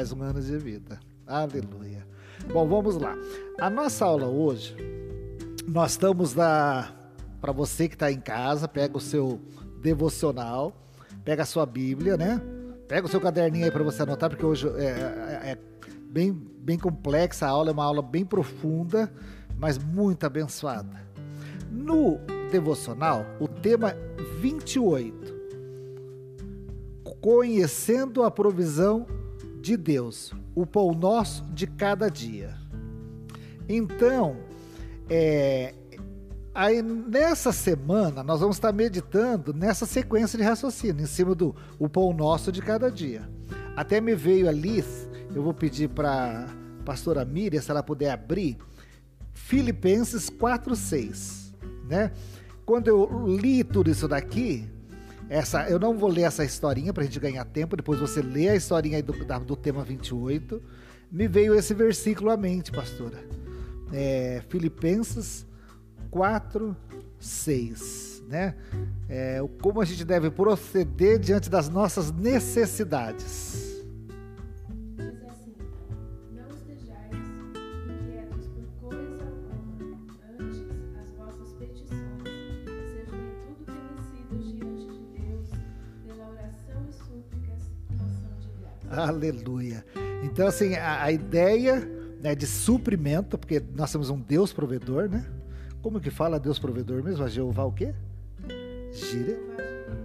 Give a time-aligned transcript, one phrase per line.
[0.00, 0.98] mais um ano de vida.
[1.26, 2.06] Aleluia.
[2.50, 3.14] Bom, vamos lá.
[3.60, 4.74] A nossa aula hoje,
[5.68, 6.90] nós estamos na.
[7.38, 9.38] Para você que está em casa, pega o seu
[9.82, 10.74] devocional,
[11.22, 12.40] pega a sua Bíblia, né?
[12.88, 15.58] Pega o seu caderninho aí para você anotar, porque hoje é, é, é
[16.10, 19.12] bem, bem complexa a aula, é uma aula bem profunda,
[19.58, 20.98] mas muito abençoada.
[21.70, 22.18] No
[22.50, 23.94] devocional, o tema
[24.40, 25.14] 28,
[27.20, 29.19] conhecendo a provisão
[29.60, 32.56] de Deus, o pão nosso de cada dia.
[33.68, 34.36] Então,
[35.08, 35.74] é,
[36.54, 41.88] aí nessa semana nós vamos estar meditando nessa sequência de raciocínio, em cima do o
[41.88, 43.28] pão nosso de cada dia.
[43.76, 44.84] Até me veio ali,
[45.34, 46.46] eu vou pedir para
[46.80, 48.56] a pastora Miriam, se ela puder abrir,
[49.32, 51.54] Filipenses 4,6.
[51.88, 52.12] Né?
[52.64, 54.68] Quando eu li tudo isso daqui,
[55.30, 58.48] essa, eu não vou ler essa historinha para a gente ganhar tempo, depois você lê
[58.48, 59.12] a historinha do,
[59.46, 60.60] do tema 28.
[61.10, 63.16] Me veio esse versículo à mente, pastora.
[63.92, 65.46] É, Filipenses
[66.10, 66.76] 4,
[67.20, 68.24] 6.
[68.26, 68.56] Né?
[69.08, 73.69] É, como a gente deve proceder diante das nossas necessidades.
[88.96, 89.84] Aleluia.
[90.22, 91.88] Então, assim, a, a ideia
[92.20, 95.24] né, de suprimento, porque nós temos um Deus provedor, né?
[95.80, 97.24] Como que fala Deus provedor mesmo?
[97.24, 97.94] A Jeová o quê?
[98.92, 99.38] Gire.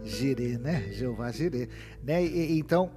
[0.04, 0.88] Gire, né?
[0.92, 1.70] Jeová Gire.
[2.04, 2.24] Né?
[2.24, 2.92] E, então,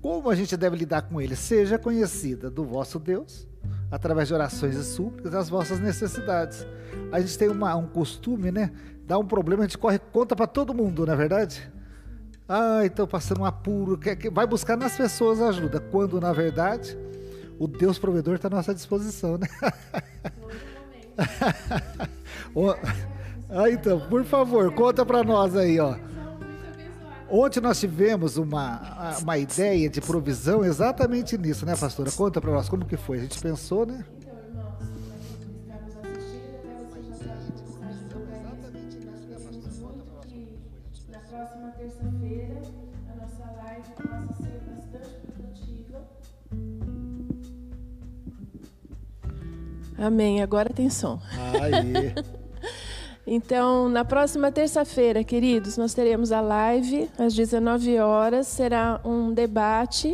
[0.00, 1.36] como a gente deve lidar com ele?
[1.36, 3.46] Seja conhecida do vosso Deus,
[3.90, 6.66] através de orações e súplicas, as vossas necessidades.
[7.10, 8.72] A gente tem uma, um costume, né?
[9.04, 11.70] Dá um problema, a gente corre conta para todo mundo, não é verdade?
[12.54, 13.98] Ah, estou passando um apuro.
[14.30, 16.98] Vai buscar nas pessoas ajuda, quando na verdade
[17.58, 19.48] o Deus provedor está à nossa disposição, né?
[23.48, 25.96] ah, então, por favor, conta para nós aí, ó.
[27.30, 32.12] Ontem nós tivemos uma, uma ideia de provisão exatamente nisso, né, pastora?
[32.12, 33.16] Conta para nós como que foi.
[33.16, 34.04] A gente pensou, né?
[50.02, 50.42] Amém.
[50.42, 51.20] Agora tem som.
[51.60, 52.12] Aí.
[53.24, 58.48] então, na próxima terça-feira, queridos, nós teremos a live às 19 horas.
[58.48, 60.12] Será um debate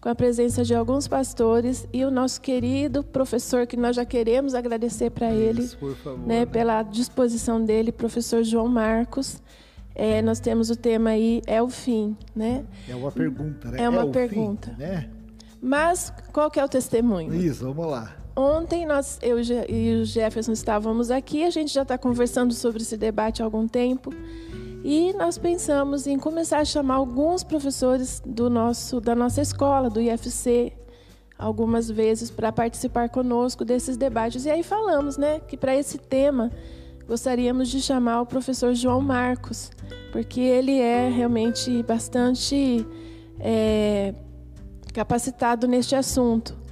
[0.00, 4.54] com a presença de alguns pastores e o nosso querido professor, que nós já queremos
[4.54, 9.42] agradecer para ele, favor, né, né, pela disposição dele, professor João Marcos.
[9.94, 12.64] É, nós temos o tema aí, é o fim, né?
[12.88, 13.82] É uma pergunta, né?
[13.82, 14.70] É uma é pergunta.
[14.70, 15.10] Fim, né?
[15.60, 17.34] Mas qual que é o testemunho?
[17.34, 18.16] Isso, vamos lá.
[18.38, 19.36] Ontem nós, eu
[19.68, 23.66] e o Jefferson estávamos aqui, a gente já está conversando sobre esse debate há algum
[23.66, 24.14] tempo.
[24.84, 30.00] E nós pensamos em começar a chamar alguns professores do nosso, da nossa escola, do
[30.00, 30.72] IFC,
[31.36, 34.44] algumas vezes para participar conosco desses debates.
[34.44, 36.48] E aí falamos, né, que para esse tema
[37.08, 39.68] gostaríamos de chamar o professor João Marcos,
[40.12, 42.86] porque ele é realmente bastante
[43.40, 44.14] é,
[44.94, 46.67] capacitado neste assunto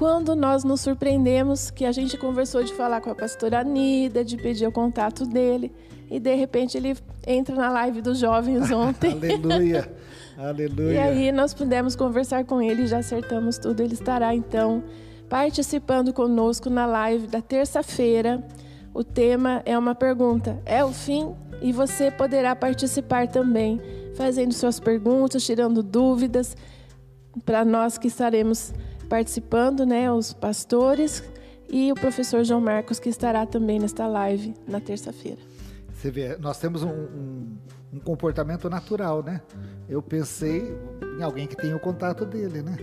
[0.00, 4.34] quando nós nos surpreendemos que a gente conversou de falar com a pastora Anida, de
[4.38, 5.70] pedir o contato dele,
[6.10, 6.96] e de repente ele
[7.26, 9.12] entra na live dos jovens ontem.
[9.12, 9.92] Aleluia!
[10.38, 10.94] Aleluia!
[10.94, 13.82] E aí nós pudemos conversar com ele, já acertamos tudo.
[13.82, 14.82] Ele estará então
[15.28, 18.42] participando conosco na live da terça-feira.
[18.94, 21.34] O tema é uma pergunta: é o fim?
[21.60, 23.78] E você poderá participar também,
[24.14, 26.56] fazendo suas perguntas, tirando dúvidas,
[27.44, 28.72] para nós que estaremos
[29.10, 31.24] participando, né, os pastores
[31.68, 35.38] e o professor João Marcos, que estará também nesta live na terça-feira.
[35.92, 37.58] Você vê, nós temos um, um,
[37.94, 39.42] um, comportamento natural, né?
[39.88, 40.74] Eu pensei
[41.18, 42.76] em alguém que tem o contato dele, né?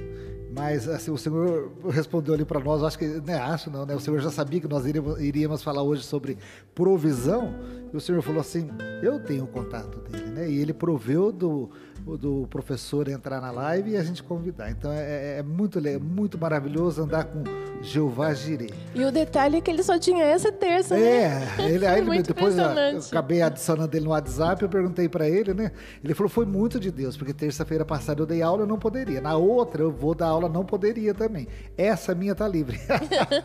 [0.53, 3.95] Mas assim, o Senhor respondeu ali para nós, acho que, né, acho não, né?
[3.95, 6.38] O Senhor já sabia que nós iríamos, iríamos falar hoje sobre
[6.75, 7.56] provisão,
[7.91, 8.69] e o Senhor falou assim:
[9.01, 10.50] Eu tenho o contato dele, né?
[10.50, 11.69] E ele proveu do,
[12.15, 14.69] do professor entrar na live e a gente convidar.
[14.69, 17.44] Então é, é, é muito, é muito maravilhoso andar com
[17.81, 18.74] Jeová Jireh.
[18.95, 21.48] E o detalhe é que ele só tinha essa terça, é, né?
[21.59, 25.54] Ele, aí ele, depois eu, eu, acabei adicionando ele no WhatsApp, eu perguntei para ele,
[25.54, 25.71] né?
[26.04, 29.21] Ele falou, foi muito de Deus, porque terça-feira passada eu dei aula, eu não poderia.
[29.21, 31.48] Na outra eu vou dar aula, não poderia também.
[31.77, 32.80] Essa minha tá livre.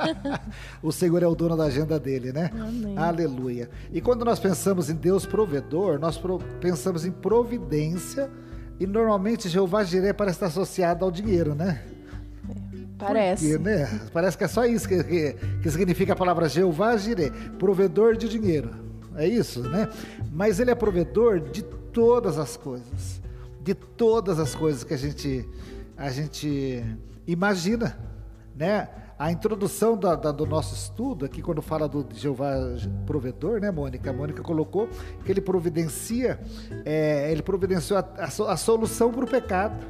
[0.83, 2.51] o Senhor é o dono da agenda dele, né?
[2.55, 2.99] Amém.
[2.99, 3.71] Aleluia.
[3.93, 6.21] E quando nós pensamos em Deus provedor, nós
[6.61, 8.31] pensamos em providência
[8.79, 11.83] e normalmente Jeová Jireh parece estar associado ao dinheiro, né?
[12.99, 13.59] Parece.
[13.59, 14.01] Né?
[14.13, 18.29] Parece que é só isso que, que, que significa a palavra Jeová Jireh, provedor de
[18.29, 18.71] dinheiro.
[19.17, 19.89] É isso, né?
[20.31, 23.21] Mas ele é provedor de todas as coisas.
[23.61, 25.49] De todas as coisas que a gente,
[25.97, 26.83] a gente
[27.27, 27.99] imagina,
[28.57, 28.89] né?
[29.23, 32.57] A introdução da, da, do nosso estudo, aqui quando fala do Jeová
[33.07, 34.11] provedor, né, Mônica?
[34.11, 34.89] A Mônica colocou
[35.25, 36.41] que ele providencia,
[36.85, 39.87] é, ele providenciou a, a, a solução para o pecado.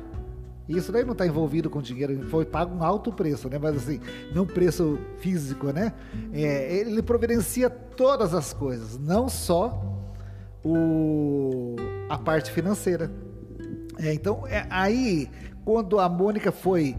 [0.68, 3.58] Isso daí não está envolvido com dinheiro, foi pago um alto preço, né?
[3.58, 4.00] Mas assim,
[4.34, 5.94] não preço físico, né?
[6.30, 9.82] É, ele providencia todas as coisas, não só
[10.62, 11.74] o,
[12.10, 13.10] a parte financeira.
[13.98, 15.30] É, então, é, aí,
[15.64, 16.94] quando a Mônica foi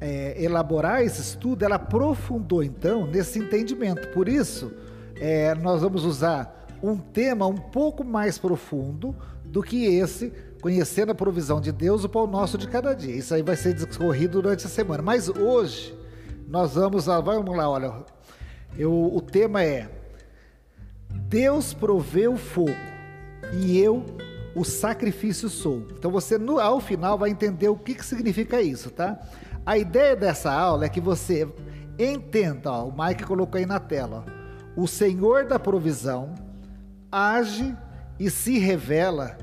[0.00, 4.08] é, elaborar esse estudo, ela aprofundou então nesse entendimento.
[4.08, 4.72] Por isso,
[5.16, 9.14] é, nós vamos usar um tema um pouco mais profundo
[9.44, 13.14] do que esse, conhecendo a provisão de Deus, o pão nosso de cada dia.
[13.14, 15.02] Isso aí vai ser discorrido durante a semana.
[15.02, 15.96] Mas hoje,
[16.46, 17.92] nós vamos lá, vamos lá, olha,
[18.76, 19.90] eu, o tema é
[21.28, 22.70] Deus proveu fogo
[23.52, 24.04] e eu
[24.54, 25.86] o sacrifício sou.
[25.96, 29.18] Então você no, ao final vai entender o que, que significa isso, tá?
[29.68, 31.46] A ideia dessa aula é que você
[31.98, 36.34] entenda, ó, o Mike colocou aí na tela, ó, o Senhor da provisão
[37.12, 37.76] age
[38.18, 39.36] e se revela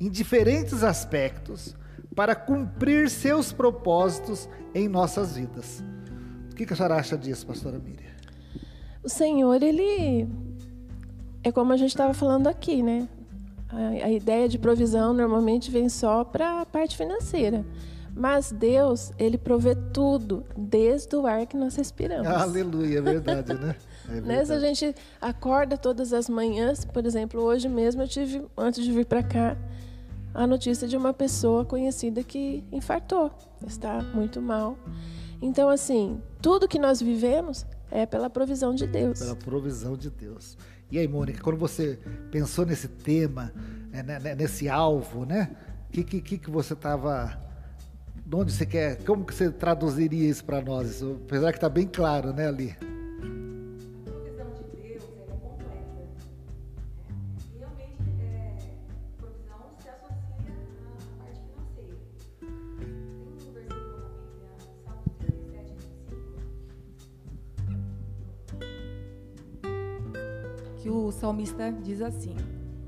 [0.00, 1.76] em diferentes aspectos
[2.12, 5.80] para cumprir seus propósitos em nossas vidas.
[6.50, 8.10] O que, a senhora acha disso, pastora Miriam?
[9.04, 10.28] O Senhor, ele
[11.44, 13.08] é como a gente estava falando aqui, né?
[13.68, 17.64] A, a, ideia de provisão normalmente vem só para a parte financeira.
[18.18, 22.26] Mas Deus, ele provê tudo, desde o ar que nós respiramos.
[22.26, 23.76] Aleluia, é verdade, né?
[24.08, 24.46] É verdade.
[24.46, 28.90] Se a gente acorda todas as manhãs, por exemplo, hoje mesmo eu tive, antes de
[28.90, 29.54] vir para cá,
[30.32, 33.30] a notícia de uma pessoa conhecida que infartou,
[33.66, 34.78] está muito mal.
[35.42, 39.18] Então, assim, tudo que nós vivemos é pela provisão de Deus.
[39.18, 40.56] Pela provisão de Deus.
[40.90, 41.98] E aí, Mônica, quando você
[42.30, 43.52] pensou nesse tema,
[43.92, 45.54] né, né, nesse alvo, né?
[45.88, 47.38] O que, que, que você estava
[48.36, 50.90] onde você quer, como que você traduziria isso para nós?
[50.90, 52.76] Isso, apesar que está bem claro, né, ali.
[52.76, 55.80] A provisão de Deus é completa.
[55.94, 56.06] Né?
[57.58, 58.60] Realmente, é,
[59.16, 60.54] provisão se associa
[60.98, 61.96] à parte financeira.
[62.38, 62.48] Tem
[63.48, 65.74] um versículo na Bíblia, Salmo 37,
[69.30, 70.82] 25.
[70.82, 72.36] Que o salmista diz assim: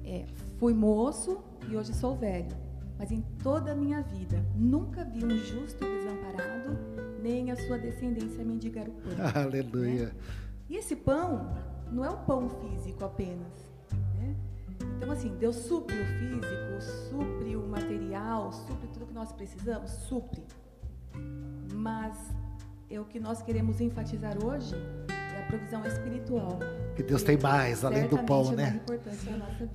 [0.05, 0.27] é,
[0.59, 1.39] Fui moço
[1.69, 2.70] e hoje sou velho
[3.01, 6.79] mas em toda a minha vida nunca vi um justo desamparado,
[7.23, 9.43] nem a sua descendência mendigar o pão.
[9.43, 10.09] Aleluia.
[10.09, 10.13] Né?
[10.69, 11.51] E esse pão
[11.91, 13.71] não é o pão físico apenas.
[14.19, 14.37] Né?
[14.99, 20.45] Então, assim, Deus supre o físico, supre o material, supre tudo que nós precisamos, supre.
[21.73, 22.19] Mas
[22.91, 24.77] é o que nós queremos enfatizar hoje
[25.51, 26.59] provisão espiritual.
[26.95, 28.81] Que Deus tem mais, além do pão, né?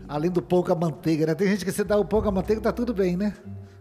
[0.08, 1.36] Além do pão com a manteiga, né?
[1.36, 3.34] Tem gente que você dá o pão com a manteiga, tá tudo bem, né?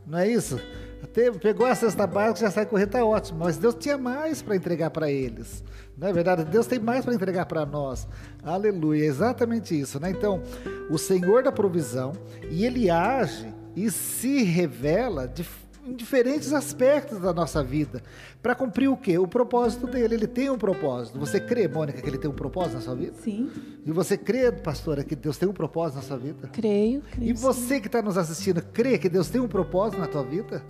[0.06, 0.61] Não é isso?
[1.02, 3.41] Até pegou a cesta básica, já sai correndo, tá ótimo.
[3.41, 5.62] Mas Deus tinha mais para entregar para eles.
[5.96, 6.44] Não é verdade?
[6.44, 8.08] Deus tem mais para entregar para nós.
[8.43, 9.05] Aleluia.
[9.05, 10.11] É exatamente isso, né?
[10.11, 10.43] Então,
[10.91, 12.12] o Senhor da provisão,
[12.51, 15.44] e Ele age e se revela de
[15.86, 18.03] em diferentes aspectos da nossa vida.
[18.43, 19.19] Para cumprir o quê?
[19.19, 20.14] O propósito dele.
[20.14, 21.19] Ele tem um propósito.
[21.19, 23.14] Você crê, Mônica, que ele tem um propósito na sua vida?
[23.22, 23.50] Sim.
[23.84, 26.48] E você crê, pastora, que Deus tem um propósito na sua vida?
[26.48, 27.03] Creio.
[27.10, 27.81] creio e você sim.
[27.81, 30.64] que está nos assistindo, crê que Deus tem um propósito na tua vida?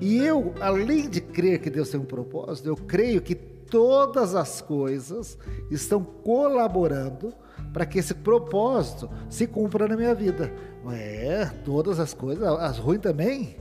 [0.00, 4.60] E eu, além de crer que Deus tem um propósito, eu creio que todas as
[4.60, 5.38] coisas
[5.70, 7.32] estão colaborando
[7.72, 10.52] para que esse propósito se cumpra na minha vida.
[10.90, 13.56] É, todas as coisas, as ruins também.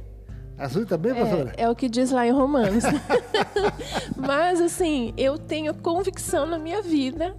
[0.58, 1.54] Azul também, pastora?
[1.56, 2.84] É, é o que diz lá em Romanos.
[4.18, 7.36] Mas, assim, eu tenho convicção na minha vida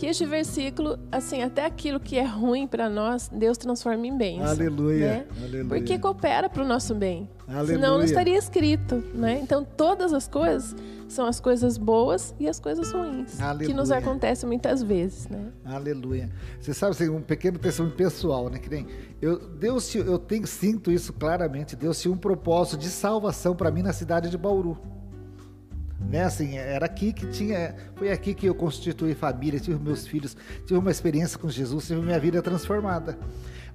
[0.00, 4.40] que este versículo, assim, até aquilo que é ruim para nós, Deus transforma em bens.
[4.40, 5.06] Aleluia.
[5.06, 5.26] Né?
[5.38, 5.64] Aleluia.
[5.66, 7.28] Porque coopera para o nosso bem.
[7.46, 7.74] Aleluia.
[7.74, 9.38] Senão não estaria escrito, né?
[9.42, 10.74] Então todas as coisas
[11.06, 13.68] são as coisas boas e as coisas ruins Aleluia.
[13.68, 15.52] que nos acontecem muitas vezes, né?
[15.66, 16.30] Aleluia.
[16.58, 18.58] Você sabe, assim, um pequeno testemunho pessoal, né?
[18.58, 18.86] Que nem
[19.20, 21.76] eu, Deus, eu tenho sinto isso claramente.
[21.76, 24.78] Deus tinha um propósito de salvação para mim na cidade de Bauru
[26.08, 26.24] né?
[26.24, 30.78] Assim, era aqui que tinha, foi aqui que eu constituí família, tive meus filhos, tive
[30.78, 33.18] uma experiência com Jesus, tive minha vida transformada.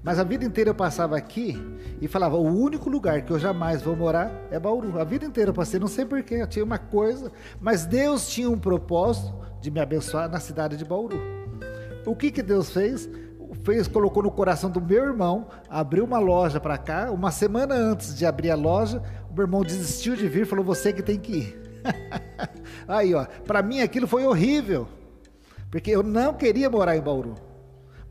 [0.03, 1.57] Mas a vida inteira eu passava aqui
[1.99, 4.99] e falava: o único lugar que eu jamais vou morar é Bauru.
[4.99, 8.49] A vida inteira eu passei, não sei porquê, eu tinha uma coisa, mas Deus tinha
[8.49, 11.19] um propósito de me abençoar na cidade de Bauru.
[12.05, 13.09] O que que Deus fez?
[13.63, 17.09] Fez, colocou no coração do meu irmão, abriu uma loja para cá.
[17.11, 19.01] Uma semana antes de abrir a loja,
[19.31, 21.64] o meu irmão desistiu de vir, falou: você que tem que ir.
[22.87, 24.87] Aí, ó, para mim aquilo foi horrível,
[25.71, 27.35] porque eu não queria morar em Bauru,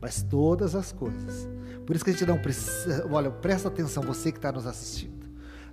[0.01, 1.47] mas todas as coisas.
[1.85, 3.07] Por isso que a gente não precisa.
[3.11, 5.25] Olha, presta atenção, você que está nos assistindo.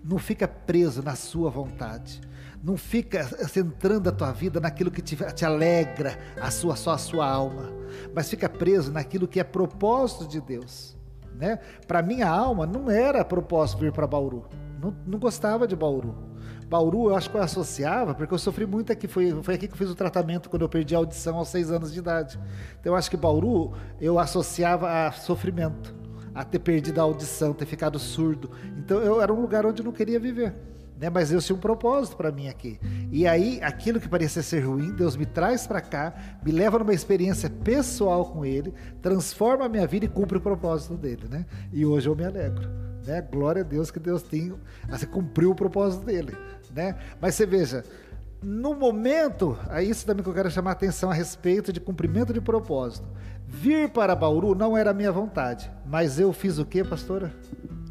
[0.04, 2.20] Não fica preso na sua vontade.
[2.62, 6.98] Não fica centrando a tua vida naquilo que te, te alegra a sua, só a
[6.98, 7.72] sua alma,
[8.14, 10.96] mas fica preso naquilo que é propósito de Deus.
[11.34, 11.58] Né?
[11.88, 14.44] Para minha alma não era propósito vir para Bauru.
[14.80, 16.31] Não, não gostava de Bauru.
[16.72, 19.06] Bauru eu acho que eu associava, porque eu sofri muito aqui.
[19.06, 21.70] Foi, foi aqui que eu fiz o tratamento quando eu perdi a audição aos seis
[21.70, 22.40] anos de idade.
[22.80, 25.94] Então eu acho que Bauru eu associava a sofrimento,
[26.34, 28.50] a ter perdido a audição, ter ficado surdo.
[28.78, 30.54] Então eu era um lugar onde eu não queria viver
[31.02, 31.10] né?
[31.10, 32.78] Mas Deus tinha um propósito para mim aqui.
[33.10, 36.14] E aí, aquilo que parecia ser ruim, Deus me traz para cá,
[36.44, 40.96] me leva numa experiência pessoal com Ele, transforma a minha vida e cumpre o propósito
[40.96, 41.44] dele, né?
[41.72, 42.70] E hoje eu me alegro.
[43.04, 43.20] Né?
[43.20, 44.54] Glória a Deus que Deus tem,
[44.88, 46.36] assim, cumpriu o propósito dele,
[46.74, 46.96] né?
[47.20, 47.84] Mas você veja,
[48.42, 52.32] no momento, é isso também que eu quero chamar a atenção a respeito de cumprimento
[52.32, 53.06] de propósito.
[53.46, 57.32] Vir para Bauru não era minha vontade, mas eu fiz o que, pastora?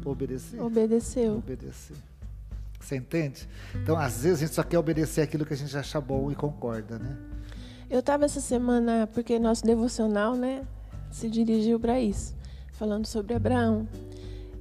[0.04, 0.58] Obedeci.
[0.58, 1.36] Obedeceu.
[1.36, 1.94] Obedeci.
[2.80, 3.48] Você entende?
[3.76, 6.34] Então, às vezes, a gente só quer obedecer aquilo que a gente acha bom e
[6.34, 7.16] concorda, né?
[7.88, 10.64] Eu estava essa semana, porque nosso devocional, né,
[11.10, 12.34] se dirigiu para isso,
[12.72, 13.86] falando sobre Abraão.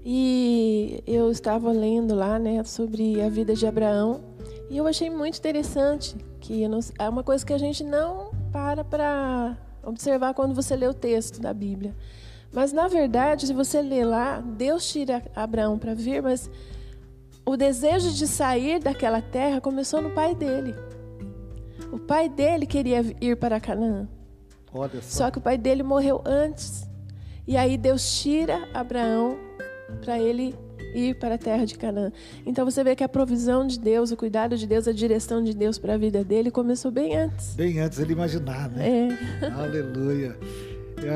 [0.04, 4.22] E eu estava lendo lá, né, sobre a vida de Abraão,
[4.70, 6.64] e eu achei muito interessante que
[6.98, 11.40] é uma coisa que a gente não para para observar quando você lê o texto
[11.40, 11.96] da Bíblia.
[12.52, 16.50] Mas na verdade, se você ler lá, Deus tira Abraão para vir, mas
[17.46, 20.76] o desejo de sair daquela terra começou no pai dele.
[21.92, 24.08] O pai dele queria ir para Canaã.
[25.02, 25.26] Só.
[25.26, 26.90] só que o pai dele morreu antes.
[27.46, 29.38] E aí Deus tira Abraão
[30.02, 30.56] para ele
[30.94, 32.12] ir para a terra de Canaã.
[32.46, 35.54] Então você vê que a provisão de Deus, o cuidado de Deus, a direção de
[35.54, 37.56] Deus para a vida dele começou bem antes.
[37.56, 39.18] Bem antes ele imaginar, né?
[39.42, 39.48] É.
[39.52, 40.38] Aleluia.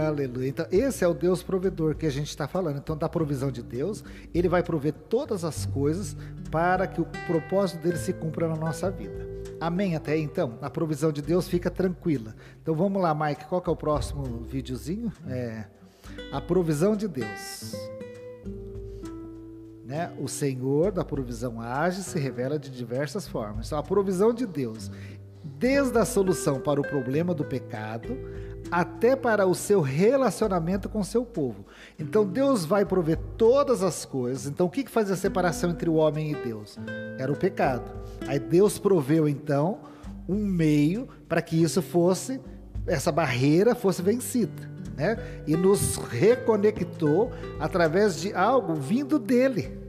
[0.08, 0.50] Aleluia.
[0.50, 2.78] Então, esse é o Deus provedor que a gente está falando.
[2.78, 4.04] Então, da provisão de Deus,
[4.34, 6.18] ele vai prover todas as coisas
[6.50, 9.28] para que o propósito dele se cumpra na nossa vida.
[9.60, 10.58] Amém até aí, então?
[10.62, 12.36] A provisão de Deus fica tranquila.
[12.62, 15.12] Então vamos lá, Mike, qual que é o próximo videozinho?
[15.28, 15.66] É
[16.32, 17.74] a provisão de Deus.
[19.86, 20.12] Né?
[20.20, 23.68] O Senhor da provisão age e se revela de diversas formas.
[23.68, 24.90] Então a provisão de Deus,
[25.44, 28.18] desde a solução para o problema do pecado
[28.72, 31.66] até para o seu relacionamento com o seu povo.
[32.00, 34.48] Então Deus vai prover todas as coisas.
[34.48, 36.80] Então o que fazia a separação entre o homem e Deus?
[37.20, 37.92] Era o pecado.
[38.28, 39.82] Aí Deus proveu então
[40.28, 42.42] um meio para que isso fosse,
[42.88, 44.75] essa barreira fosse vencida.
[44.96, 45.18] Né?
[45.46, 49.86] E nos reconectou através de algo vindo dele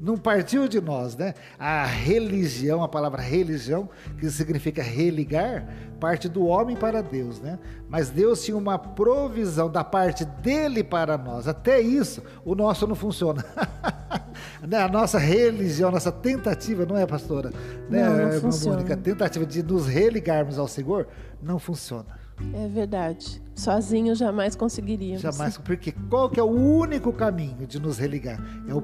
[0.00, 1.34] não partiu de nós, né?
[1.58, 5.66] A religião, a palavra religião, que significa religar,
[5.98, 7.58] parte do homem para Deus, né?
[7.88, 11.48] Mas Deus tinha uma provisão da parte dele para nós.
[11.48, 13.44] Até isso, o nosso não funciona.
[14.66, 14.78] Né?
[14.78, 17.50] a nossa religião, a nossa tentativa, não é, pastora?
[17.88, 18.76] Né, não, não funciona.
[18.76, 21.06] Mônica, a tentativa de nos religarmos ao Senhor
[21.42, 22.06] não funciona.
[22.52, 23.42] É verdade.
[23.54, 25.22] Sozinho jamais conseguiríamos.
[25.22, 28.38] Jamais, porque qual que é o único caminho de nos religar?
[28.68, 28.82] É o,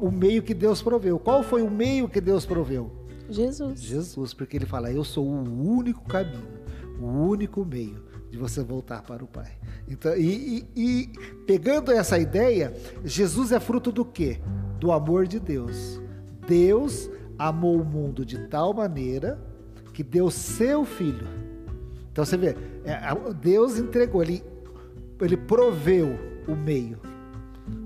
[0.00, 1.18] o meio que Deus proveu.
[1.18, 2.90] Qual foi o meio que Deus proveu?
[3.28, 3.80] Jesus.
[3.80, 6.46] Jesus, porque ele fala: Eu sou o único caminho,
[7.00, 9.50] o único meio de você voltar para o Pai.
[9.88, 11.06] Então, e, e, e
[11.46, 12.72] pegando essa ideia,
[13.04, 14.40] Jesus é fruto do quê?
[14.78, 16.00] Do amor de Deus.
[16.46, 19.40] Deus amou o mundo de tal maneira
[19.92, 21.45] que deu seu filho
[22.16, 22.56] então você vê,
[22.86, 22.98] é,
[23.42, 24.42] Deus entregou, ele,
[25.20, 26.18] ele proveu
[26.48, 26.98] o meio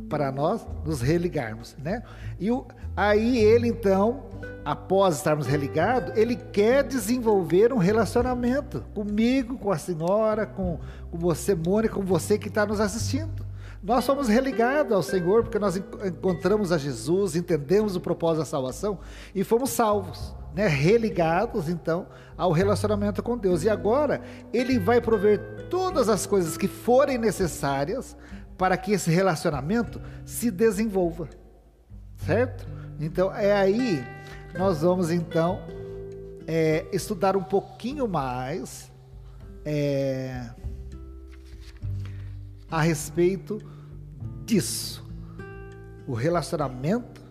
[0.09, 2.05] para nós nos religarmos, né?
[2.39, 2.65] E o,
[2.97, 4.27] aí ele então,
[4.65, 10.79] após estarmos religados, ele quer desenvolver um relacionamento comigo, com a senhora, com,
[11.11, 13.45] com você, Mônica, com você que está nos assistindo.
[13.83, 19.01] Nós somos religados ao Senhor porque nós encontramos a Jesus, entendemos o propósito da salvação
[19.35, 23.65] e fomos salvos né, religados então ao relacionamento com Deus.
[23.65, 24.21] E agora
[24.53, 28.17] ele vai prover todas as coisas que forem necessárias
[28.59, 31.29] para que esse relacionamento se desenvolva.
[32.27, 32.67] Certo?
[32.99, 34.05] Então é aí
[34.59, 35.61] nós vamos então
[36.47, 38.91] é, estudar um pouquinho mais
[39.65, 40.51] é,
[42.71, 43.59] a respeito
[44.45, 45.05] disso,
[46.07, 47.23] o relacionamento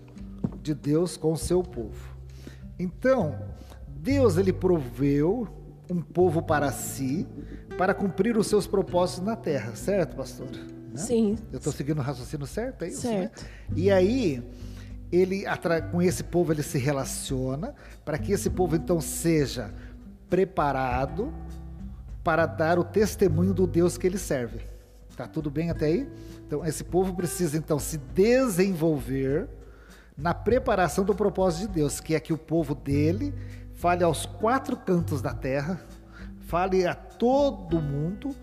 [0.61, 2.08] de Deus com o seu povo.
[2.79, 3.37] Então,
[3.87, 5.47] Deus ele proveu
[5.89, 7.27] um povo para si,
[7.77, 10.47] para cumprir os seus propósitos na terra, certo, pastor?
[10.47, 10.95] Né?
[10.95, 11.35] Sim.
[11.51, 13.05] Eu estou seguindo o raciocínio certo, é isso?
[13.07, 13.19] Né?
[13.19, 13.43] Certo.
[13.43, 13.49] Né?
[13.75, 14.43] E aí,
[15.11, 15.43] ele
[15.91, 17.73] com esse povo ele se relaciona
[18.05, 19.73] para que esse povo então seja
[20.29, 21.33] preparado
[22.23, 24.59] para dar o testemunho do Deus que ele serve.
[25.17, 26.09] Tá tudo bem até aí?
[26.45, 29.49] Então, esse povo precisa então se desenvolver
[30.19, 33.33] na preparação do propósito de Deus, que é que o povo dele
[33.73, 35.79] fale aos quatro cantos da terra,
[36.41, 38.35] fale a todo mundo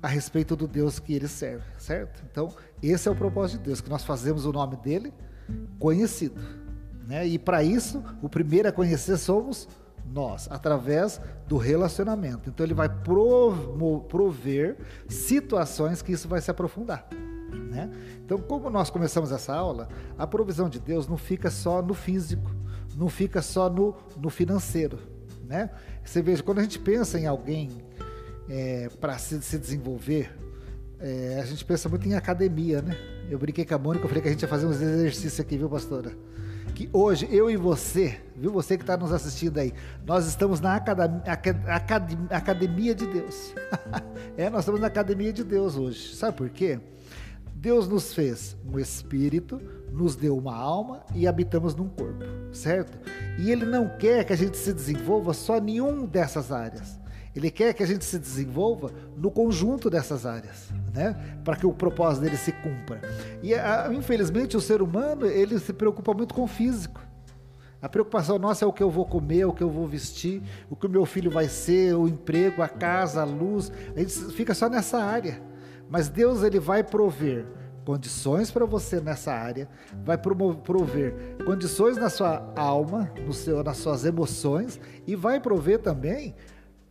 [0.00, 2.22] a respeito do Deus que ele serve, certo?
[2.30, 5.12] Então, esse é o propósito de Deus, que nós fazemos o nome dele
[5.80, 6.40] conhecido.
[7.06, 7.26] Né?
[7.26, 9.68] E para isso, o primeiro a conhecer somos
[10.06, 12.48] nós, através do relacionamento.
[12.48, 12.88] Então, ele vai
[14.08, 14.76] prover
[15.08, 17.08] situações que isso vai se aprofundar.
[17.70, 17.90] Né?
[18.28, 22.54] Então, como nós começamos essa aula, a provisão de Deus não fica só no físico,
[22.94, 24.98] não fica só no, no financeiro.
[25.46, 25.70] Né?
[26.04, 27.70] Você veja, quando a gente pensa em alguém
[28.46, 30.30] é, para se, se, desenvolver,
[31.00, 32.98] é, a gente pensa muito em academia, né?
[33.30, 35.56] Eu brinquei com a Mônica, eu falei que a gente ia fazer uns exercícios aqui,
[35.56, 36.12] viu, pastora?
[36.74, 39.72] Que hoje, eu e você, viu, você que está nos assistindo aí,
[40.04, 41.22] nós estamos na academia,
[41.66, 43.54] academia, academia de Deus.
[44.36, 46.14] é, nós estamos na academia de Deus hoje.
[46.14, 46.78] Sabe por quê?
[47.60, 49.60] Deus nos fez um espírito,
[49.90, 52.96] nos deu uma alma e habitamos num corpo, certo?
[53.36, 57.00] E Ele não quer que a gente se desenvolva só em nenhuma dessas áreas.
[57.34, 61.40] Ele quer que a gente se desenvolva no conjunto dessas áreas, né?
[61.44, 63.00] Para que o propósito dele se cumpra.
[63.42, 63.52] E
[63.92, 67.00] infelizmente o ser humano ele se preocupa muito com o físico.
[67.82, 70.76] A preocupação nossa é o que eu vou comer, o que eu vou vestir, o
[70.76, 73.72] que o meu filho vai ser, o emprego, a casa, a luz.
[73.96, 75.47] A gente fica só nessa área.
[75.90, 77.46] Mas Deus ele vai prover
[77.84, 79.66] condições para você nessa área,
[80.04, 81.14] vai prover
[81.46, 86.34] condições na sua alma, no seu, nas suas emoções e vai prover também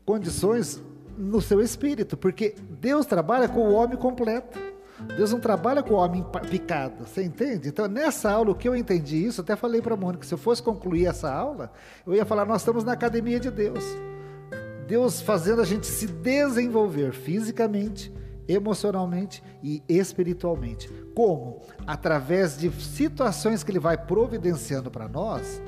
[0.03, 0.81] condições
[1.15, 4.57] no seu espírito, porque Deus trabalha com o homem completo.
[5.15, 7.69] Deus não trabalha com o homem picado, você entende?
[7.69, 10.37] Então, nessa aula, o que eu entendi isso, até falei para a Mônica, se eu
[10.39, 11.71] fosse concluir essa aula,
[12.05, 13.83] eu ia falar: nós estamos na academia de Deus.
[14.87, 18.11] Deus fazendo a gente se desenvolver fisicamente,
[18.47, 20.89] emocionalmente e espiritualmente.
[21.15, 21.61] Como?
[21.85, 25.61] Através de situações que ele vai providenciando para nós,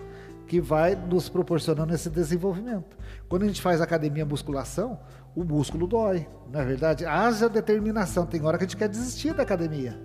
[0.47, 2.97] que vai nos proporcionando esse desenvolvimento.
[3.27, 4.99] Quando a gente faz academia musculação,
[5.35, 7.05] o músculo dói, não é verdade?
[7.05, 8.25] Haja determinação.
[8.25, 9.99] Tem hora que a gente quer desistir da academia.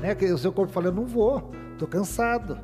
[0.00, 0.16] Né?
[0.32, 2.58] O seu corpo fala, eu não vou, estou cansado.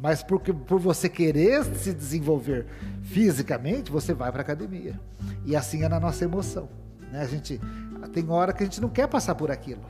[0.00, 2.66] Mas porque, por você querer se desenvolver
[3.02, 4.98] fisicamente, você vai para a academia.
[5.44, 6.70] E assim é na nossa emoção.
[7.12, 7.20] Né?
[7.20, 7.60] A gente
[8.08, 9.82] tem hora que a gente não quer passar por aquilo.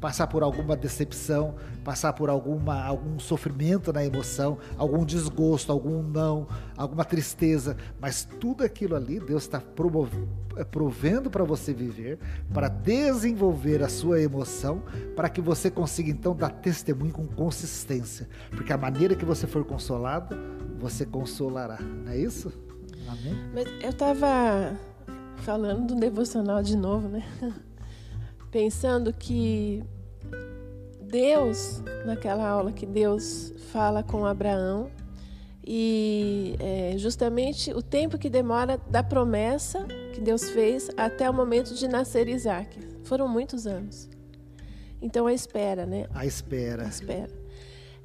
[0.00, 6.48] Passar por alguma decepção, passar por alguma, algum sofrimento na emoção, algum desgosto, algum não,
[6.74, 7.76] alguma tristeza.
[8.00, 9.62] Mas tudo aquilo ali, Deus está
[10.56, 12.18] é, provendo para você viver,
[12.52, 14.82] para desenvolver a sua emoção,
[15.14, 18.26] para que você consiga então dar testemunho com consistência.
[18.50, 20.34] Porque a maneira que você for consolado,
[20.78, 21.78] você consolará.
[21.78, 22.50] Não é isso?
[23.06, 23.34] Amém?
[23.52, 24.78] Mas eu estava
[25.40, 27.24] falando do devocional de novo, né?
[28.50, 29.82] Pensando que
[31.02, 34.90] Deus, naquela aula que Deus fala com Abraão,
[35.66, 41.74] e é, justamente o tempo que demora da promessa que Deus fez até o momento
[41.74, 42.78] de nascer Isaac.
[43.04, 44.08] Foram muitos anos.
[45.00, 46.06] Então a espera, né?
[46.14, 46.84] A espera.
[46.84, 47.30] A espera.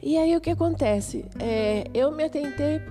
[0.02, 1.26] E aí o que acontece?
[1.40, 2.82] É, eu me atentei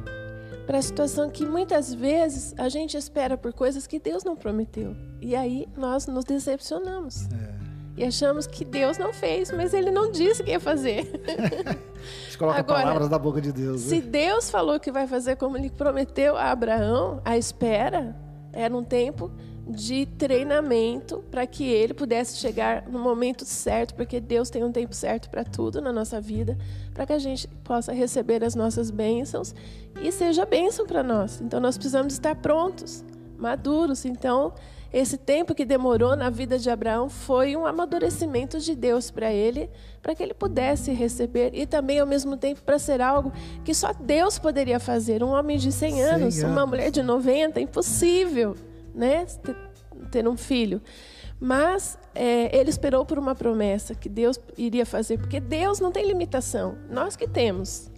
[0.66, 4.96] para a situação que muitas vezes a gente espera por coisas que Deus não prometeu.
[5.20, 7.28] E aí nós nos decepcionamos.
[7.32, 7.54] É.
[7.96, 11.08] E achamos que Deus não fez, mas ele não disse que ia fazer.
[11.24, 13.84] a gente coloca Agora, palavras da boca de Deus.
[13.84, 13.88] Né?
[13.88, 18.16] Se Deus falou que vai fazer como ele prometeu a Abraão, a espera
[18.52, 19.30] era um tempo
[19.66, 24.94] de treinamento para que ele pudesse chegar no momento certo, porque Deus tem um tempo
[24.94, 26.56] certo para tudo na nossa vida,
[26.92, 29.54] para que a gente possa receber as nossas bênçãos
[30.02, 31.40] e seja bênção para nós.
[31.40, 33.02] Então nós precisamos estar prontos,
[33.38, 34.04] maduros.
[34.04, 34.52] Então,
[34.92, 39.70] esse tempo que demorou na vida de Abraão foi um amadurecimento de Deus para ele,
[40.02, 43.32] para que ele pudesse receber e também ao mesmo tempo para ser algo
[43.64, 45.22] que só Deus poderia fazer.
[45.22, 46.56] Um homem de 100 anos, 100 anos.
[46.56, 48.54] uma mulher de 90, impossível
[48.94, 49.26] né,
[50.10, 50.80] ter um filho.
[51.40, 56.06] Mas é, ele esperou por uma promessa que Deus iria fazer, porque Deus não tem
[56.06, 57.90] limitação, nós que temos.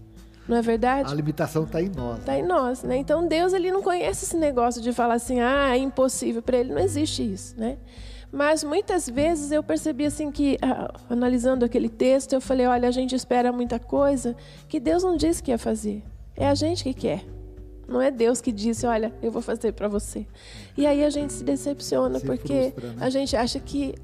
[0.49, 1.13] Não é verdade?
[1.13, 2.19] A limitação está em nós.
[2.21, 2.97] Está em nós, né?
[2.97, 6.73] Então Deus ele não conhece esse negócio de falar assim, ah, é impossível para ele,
[6.73, 7.79] não existe isso, né?
[8.31, 12.93] Mas muitas vezes eu percebi assim que, ah, analisando aquele texto, eu falei, olha, a
[12.93, 14.37] gente espera muita coisa
[14.69, 16.03] que Deus não disse que ia fazer.
[16.37, 17.36] É a gente que quer.
[17.89, 20.27] Não é Deus que disse, olha, eu vou fazer para você.
[20.77, 23.07] E aí a gente se decepciona se porque frustra, né?
[23.07, 23.95] a gente acha que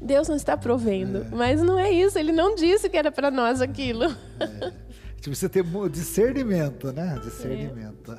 [0.00, 1.18] Deus não está provendo.
[1.18, 1.28] É.
[1.34, 4.04] Mas não é isso, ele não disse que era para nós aquilo.
[4.38, 4.84] É.
[5.20, 7.18] Tipo, você ter discernimento, né?
[7.22, 8.14] Discernimento.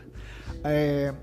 [0.63, 1.13] É.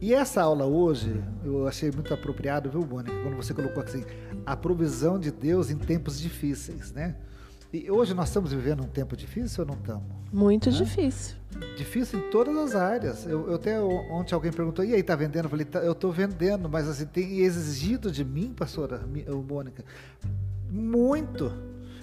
[0.00, 4.04] E essa aula hoje, eu achei muito apropriado, viu, Mônica, quando você colocou assim,
[4.44, 7.14] a provisão de Deus em tempos difíceis, né?
[7.72, 10.04] E hoje nós estamos vivendo um tempo difícil ou não estamos?
[10.30, 10.76] Muito né?
[10.76, 11.36] difícil.
[11.74, 13.26] Difícil em todas as áreas.
[13.26, 15.46] Eu, eu até ontem alguém perguntou, e aí, tá vendendo?
[15.46, 19.00] Eu falei, tá, eu estou vendendo, mas assim, tem exigido de mim, pastora
[19.48, 19.82] Mônica,
[20.70, 21.50] muito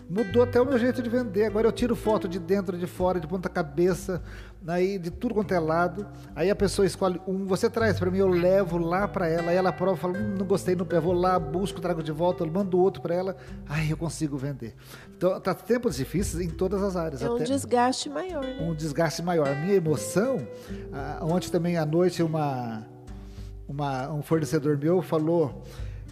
[0.09, 1.45] Mudou até o meu jeito de vender.
[1.45, 4.23] Agora eu tiro foto de dentro, de fora, de ponta cabeça,
[4.67, 6.07] aí de tudo quanto é lado.
[6.35, 9.51] Aí a pessoa escolhe um, você traz para mim, eu levo lá para ela.
[9.51, 12.43] Aí ela prova, fala, hum, não gostei, não eu vou lá, busco, trago de volta,
[12.43, 13.37] eu mando outro para ela.
[13.67, 14.73] Aí eu consigo vender.
[15.15, 17.21] Então tá tempos difíceis em todas as áreas.
[17.21, 18.43] É um desgaste maior.
[18.43, 18.57] Né?
[18.61, 19.47] Um desgaste maior.
[19.47, 20.37] A minha emoção,
[21.21, 22.83] ontem também à noite uma,
[23.67, 25.61] uma um fornecedor meu falou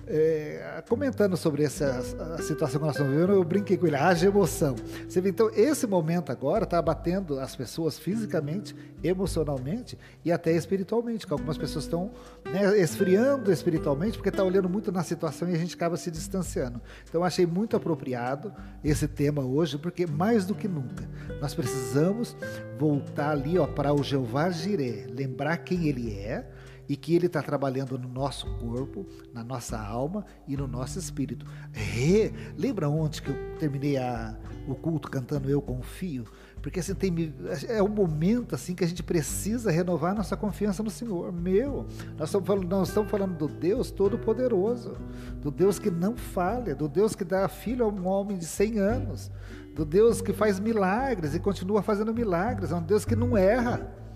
[0.10, 2.02] é, comentando sobre essa
[2.41, 4.76] situação que nós estamos vivendo, eu brinquei com ele, haja emoção.
[5.08, 11.28] Você vê, então, esse momento agora está abatendo as pessoas fisicamente, emocionalmente e até espiritualmente,
[11.28, 12.12] que algumas pessoas estão
[12.46, 16.82] né, esfriando espiritualmente porque está olhando muito na situação e a gente acaba se distanciando.
[17.08, 21.08] Então, achei muito apropriado esse tema hoje, porque mais do que nunca,
[21.41, 22.36] nós precisamos
[22.80, 26.48] voltar ali para o Jeová Jireh, lembrar quem ele é,
[26.88, 31.45] e que Ele está trabalhando no nosso corpo, na nossa alma e no nosso espírito.
[31.71, 34.36] Re, lembra ontem que eu terminei a,
[34.67, 36.26] o culto cantando Eu Confio?
[36.62, 37.34] Porque assim, tem,
[37.69, 41.32] é um momento assim que a gente precisa renovar nossa confiança no Senhor.
[41.32, 41.86] Meu,
[42.17, 44.93] nós estamos falando, nós estamos falando do Deus Todo-Poderoso,
[45.41, 48.80] do Deus que não falha, do Deus que dá filho a um homem de 100
[48.80, 49.32] anos,
[49.76, 54.07] do Deus que faz milagres e continua fazendo milagres, é um Deus que não erra.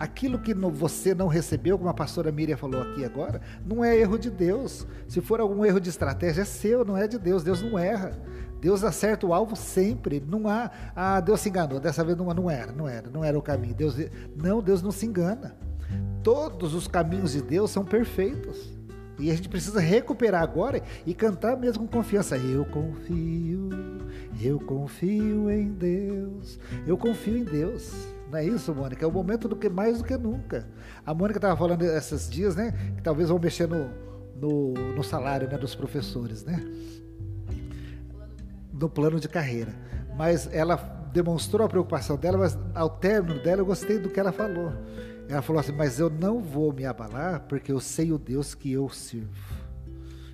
[0.00, 4.18] Aquilo que você não recebeu, como a pastora Miriam falou aqui agora, não é erro
[4.18, 4.86] de Deus.
[5.06, 7.44] Se for algum erro de estratégia, é seu, não é de Deus.
[7.44, 8.18] Deus não erra.
[8.62, 10.24] Deus acerta o alvo sempre.
[10.26, 11.78] Não há, ah, Deus se enganou.
[11.78, 13.74] Dessa vez não, não era, não era, não era o caminho.
[13.74, 13.94] Deus,
[14.34, 15.54] não, Deus não se engana.
[16.22, 18.80] Todos os caminhos de Deus são perfeitos.
[19.18, 22.38] E a gente precisa recuperar agora e cantar mesmo com confiança.
[22.38, 23.68] Eu confio,
[24.40, 26.58] eu confio em Deus.
[26.86, 27.92] Eu confio em Deus.
[28.30, 29.04] Não é isso, Mônica?
[29.04, 30.68] É o momento do que mais do que nunca.
[31.04, 32.72] A Mônica estava falando esses dias, né?
[32.96, 33.90] Que talvez vão mexer no,
[34.36, 36.64] no, no salário né, dos professores, né?
[38.72, 39.74] No plano de carreira.
[40.16, 40.76] Mas ela
[41.12, 44.72] demonstrou a preocupação dela, mas ao término dela eu gostei do que ela falou.
[45.28, 48.70] Ela falou assim: Mas eu não vou me abalar, porque eu sei o Deus que
[48.70, 49.28] eu sirvo.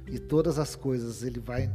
[0.07, 1.71] E todas as coisas Ele vai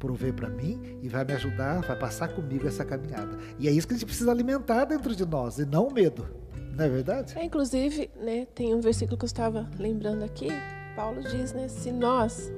[0.00, 3.38] prover para mim e vai me ajudar, vai passar comigo essa caminhada.
[3.58, 6.26] E é isso que a gente precisa alimentar dentro de nós, e não o medo.
[6.74, 7.38] Não é verdade?
[7.38, 10.48] É, inclusive, né, tem um versículo que eu estava lembrando aqui.
[10.96, 12.50] Paulo diz, né, se nós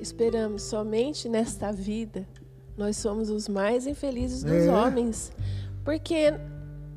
[0.00, 2.26] esperamos somente nesta vida,
[2.76, 4.70] nós somos os mais infelizes dos é.
[4.70, 5.32] homens.
[5.84, 6.32] Porque,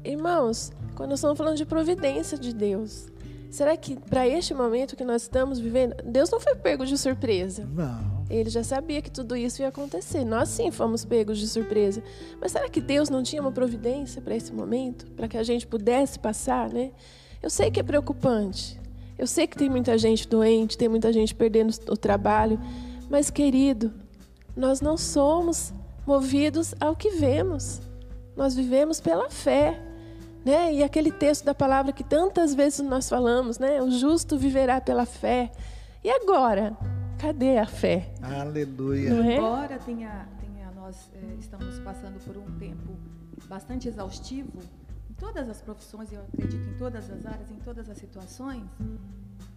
[0.03, 3.07] irmãos, quando nós estamos falando de providência de Deus,
[3.49, 7.67] será que para este momento que nós estamos vivendo, Deus não foi pego de surpresa?
[7.73, 8.18] Não.
[8.29, 10.23] Ele já sabia que tudo isso ia acontecer.
[10.23, 12.03] Nós sim fomos pegos de surpresa.
[12.39, 15.07] Mas será que Deus não tinha uma providência para esse momento?
[15.11, 16.91] Para que a gente pudesse passar, né?
[17.41, 18.79] Eu sei que é preocupante.
[19.17, 22.59] Eu sei que tem muita gente doente, tem muita gente perdendo o trabalho.
[23.09, 23.91] Mas, querido,
[24.55, 25.73] nós não somos
[26.05, 27.81] movidos ao que vemos.
[28.35, 29.81] Nós vivemos pela fé.
[30.45, 30.73] Né?
[30.75, 33.81] E aquele texto da palavra que tantas vezes nós falamos, né?
[33.81, 35.51] O justo viverá pela fé.
[36.03, 36.77] E agora?
[37.19, 38.13] Cadê a fé?
[38.21, 39.09] Aleluia.
[39.09, 39.35] Não é?
[39.35, 42.97] Embora tenha, tenha nós é, estamos passando por um tempo
[43.49, 44.57] bastante exaustivo
[45.09, 48.63] em todas as profissões, eu acredito em todas as áreas, em todas as situações,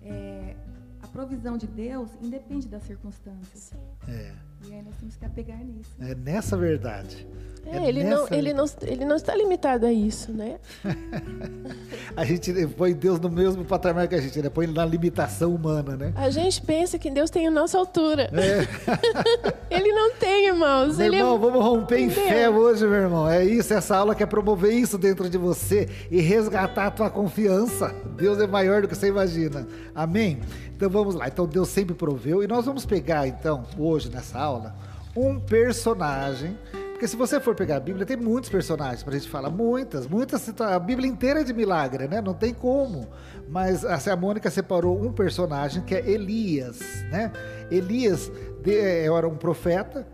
[0.02, 0.56] é,
[1.02, 3.72] a provisão de Deus independe das circunstâncias.
[4.08, 4.30] É.
[4.68, 5.90] E aí nós temos que apegar nisso.
[6.00, 7.26] É nessa verdade.
[7.66, 8.16] É, é ele, nessa...
[8.16, 10.58] não, ele, não, ele não está limitado a isso, né?
[12.16, 14.48] a gente põe Deus no mesmo patamar que a gente, né?
[14.48, 16.12] Põe ele na limitação humana, né?
[16.16, 18.30] A gente pensa que Deus tem a nossa altura.
[18.32, 18.66] É.
[19.70, 20.98] ele não tem, irmãos.
[20.98, 21.38] Meu ele é irmão, é...
[21.38, 23.28] vamos romper em fé hoje, meu irmão.
[23.28, 27.94] É isso, essa aula quer promover isso dentro de você e resgatar a tua confiança.
[28.16, 29.66] Deus é maior do que você imagina.
[29.94, 30.40] Amém?
[30.82, 31.28] Então vamos lá.
[31.28, 34.74] Então Deus sempre proveu e nós vamos pegar então hoje nessa aula
[35.16, 36.58] um personagem
[36.90, 40.06] porque se você for pegar a Bíblia, tem muitos personagens para a gente falar, muitas,
[40.06, 42.20] muitas A Bíblia inteira é de milagre, né?
[42.20, 43.08] Não tem como.
[43.48, 47.32] Mas assim, a Mônica separou um personagem que é Elias, né?
[47.70, 48.30] Elias
[48.66, 50.06] é, era um profeta,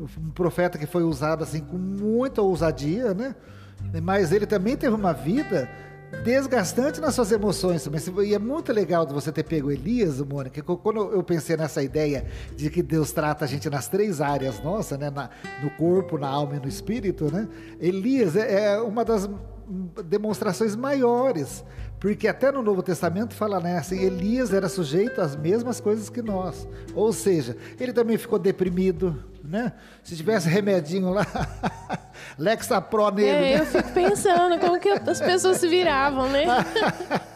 [0.00, 3.36] um profeta que foi usado assim com muita ousadia, né?
[4.02, 5.68] Mas ele também teve uma vida
[6.24, 8.00] desgastante nas suas emoções também.
[8.28, 12.26] E é muito legal de você ter pego Elias, Mônica, quando eu pensei nessa ideia
[12.56, 15.10] de que Deus trata a gente nas três áreas nossa, né?
[15.10, 15.30] Na,
[15.62, 17.48] no corpo, na alma e no espírito, né?
[17.80, 19.28] Elias é, é uma das
[20.06, 21.62] demonstrações maiores
[22.00, 26.22] Porque até no Novo Testamento fala, né, assim, Elias era sujeito às mesmas coisas que
[26.22, 26.66] nós.
[26.94, 29.72] Ou seja, ele também ficou deprimido, né?
[30.08, 31.26] Se tivesse remedinho lá,
[32.38, 33.28] Lexapro nele.
[33.28, 33.60] É, né?
[33.60, 36.46] eu fico pensando como que as pessoas se viravam, né?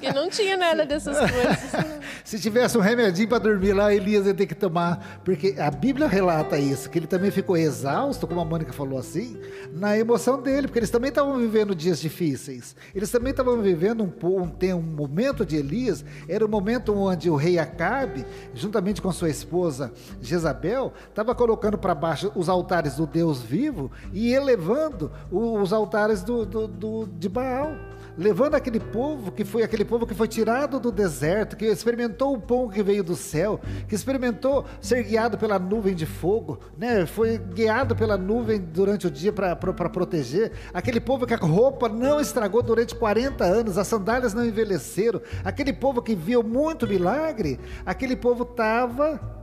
[0.00, 2.02] que não tinha nada dessas coisas.
[2.24, 6.06] Se tivesse um remedinho para dormir lá, Elias ia ter que tomar, porque a Bíblia
[6.06, 9.38] relata isso, que ele também ficou exausto, como a Mônica falou assim,
[9.70, 12.74] na emoção dele, porque eles também estavam vivendo dias difíceis.
[12.94, 17.28] Eles também estavam vivendo um, um, um momento de Elias, era o um momento onde
[17.28, 23.06] o rei Acabe, juntamente com sua esposa Jezabel, estava colocando para baixo os altares do
[23.06, 27.74] Deus vivo e elevando os altares do, do, do de Baal
[28.16, 32.40] levando aquele povo que foi aquele povo que foi tirado do deserto, que experimentou o
[32.40, 37.06] pão que veio do céu, que experimentou ser guiado pela nuvem de fogo, né?
[37.06, 40.52] Foi guiado pela nuvem durante o dia para proteger.
[40.72, 45.20] Aquele povo que a roupa não estragou durante 40 anos, as sandálias não envelheceram.
[45.44, 49.41] Aquele povo que viu muito milagre, aquele povo estava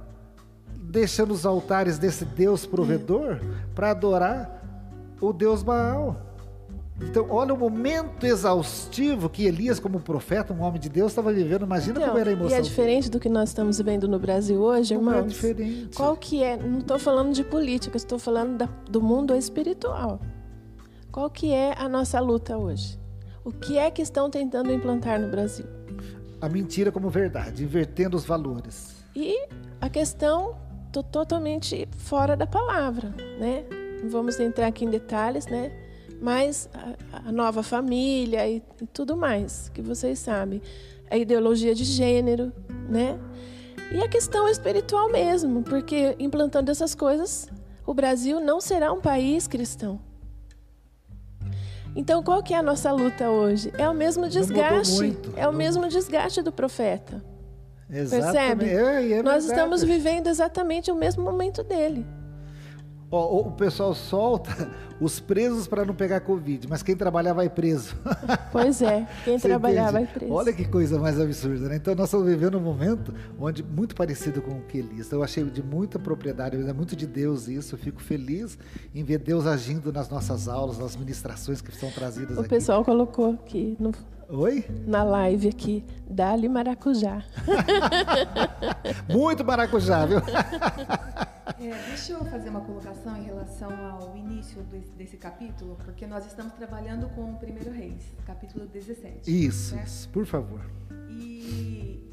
[0.89, 3.39] deixando os altares desse Deus provedor
[3.75, 4.63] para adorar
[5.21, 6.25] o Deus Baal.
[7.01, 11.63] Então, olha o momento exaustivo que Elias, como profeta, um homem de Deus, estava vivendo.
[11.63, 12.57] Imagina então, como era a emoção.
[12.57, 15.19] E é diferente do que nós estamos vivendo no Brasil hoje, é irmãos.
[15.19, 15.95] É diferente.
[15.95, 16.57] Qual que é?
[16.57, 20.19] Não estou falando de política, estou falando da, do mundo espiritual.
[21.09, 22.99] Qual que é a nossa luta hoje?
[23.45, 25.65] O que é que estão tentando implantar no Brasil?
[26.41, 28.97] A mentira como verdade, invertendo os valores.
[29.15, 29.47] E
[29.79, 30.57] a questão
[30.91, 33.65] totalmente fora da palavra, né?
[34.01, 35.71] Não vamos entrar aqui em detalhes, né?
[36.21, 40.61] mas a, a nova família e, e, tudo mais, que vocês sabem.
[41.09, 42.51] A ideologia de gênero,
[42.87, 43.17] né?
[43.91, 47.49] E a questão espiritual mesmo, porque implantando essas coisas,
[47.85, 49.99] o Brasil não será um país cristão.
[51.95, 53.73] Então, qual que é a nossa luta hoje?
[53.75, 57.23] É o mesmo desgaste, é o mesmo desgaste do profeta.
[57.89, 58.59] Exatamente.
[58.59, 59.13] Percebe?
[59.13, 62.05] É, é Nós estamos vivendo exatamente o mesmo momento dele.
[63.11, 64.51] Ó, o pessoal solta
[65.01, 67.95] os presos para não pegar Covid, mas quem trabalhar vai preso.
[68.51, 70.33] Pois é, quem trabalhar vai preso.
[70.33, 71.75] Olha que coisa mais absurda, né?
[71.75, 75.05] Então nós estamos vivendo um momento onde muito parecido com o que Elias.
[75.07, 77.75] Então, eu achei de muita propriedade, é muito de Deus isso.
[77.75, 78.57] Eu fico feliz
[78.93, 82.47] em ver Deus agindo nas nossas aulas, nas ministrações que são trazidas o aqui.
[82.47, 83.91] O pessoal colocou aqui no,
[84.31, 84.63] Oi?
[84.85, 87.23] Na live aqui, dali maracujá.
[89.09, 90.19] muito maracujá, viu?
[90.19, 96.27] É, deixa eu fazer uma colocação em relação ao início desse, desse, capítulo, porque nós
[96.27, 99.47] estamos trabalhando com o Primeiro Reis, capítulo 17.
[99.47, 100.61] Isso, isso por favor.
[101.09, 102.07] E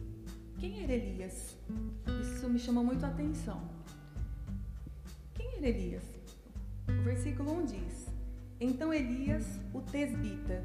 [0.58, 1.54] quem era Elias?
[2.22, 3.60] Isso me chamou muito a atenção.
[5.34, 6.04] Quem era Elias?
[6.88, 8.06] O versículo 1 diz:
[8.58, 10.64] Então Elias, o tesbita.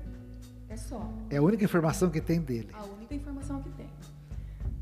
[0.71, 1.05] É só.
[1.29, 2.69] É a única informação que tem dele.
[2.71, 3.89] A única informação que tem.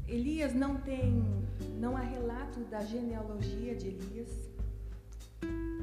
[0.08, 1.24] Elias não tem,
[1.80, 4.30] não há relato da genealogia de Elias.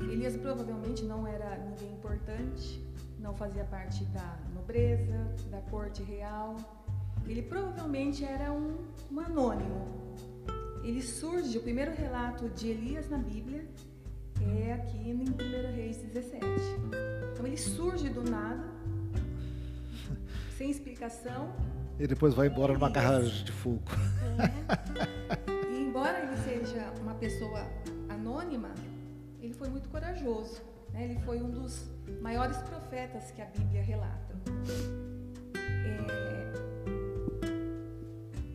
[0.00, 2.80] Elias provavelmente não era ninguém importante,
[3.18, 6.56] não fazia parte da nobreza, da corte real.
[7.26, 8.76] Ele provavelmente era um,
[9.10, 9.88] um anônimo.
[10.84, 13.66] Ele surge, o primeiro relato de Elias na Bíblia
[14.40, 16.46] é aqui em 1 Reis 17.
[17.32, 18.75] Então ele surge do nada,
[20.56, 21.54] sem explicação,
[21.98, 23.82] e depois vai embora numa carruagem de fogo.
[24.38, 25.46] É.
[25.70, 27.66] E embora ele seja uma pessoa
[28.08, 28.74] anônima,
[29.40, 30.62] ele foi muito corajoso.
[30.92, 31.04] Né?
[31.04, 31.90] Ele foi um dos
[32.20, 34.34] maiores profetas que a Bíblia relata.
[35.64, 35.96] É...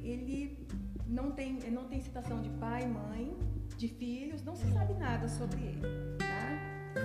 [0.04, 0.68] Ele
[1.08, 3.36] não tem, não tem citação de pai, mãe,
[3.76, 5.82] de filhos, não se sabe nada sobre ele.
[6.18, 7.02] Tá?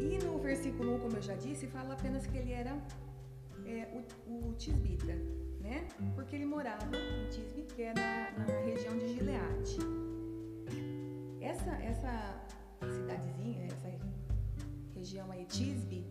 [0.00, 2.76] E no versículo 1, como eu já disse, fala apenas que ele era
[3.70, 5.14] é, o, o Tisbita,
[5.60, 5.86] né?
[6.14, 9.76] Porque ele morava em Tisbe, que é na, na região de Gileade.
[11.40, 12.46] Essa, essa
[12.80, 13.90] cidadezinha, essa
[14.94, 16.04] região aí, Tisbe,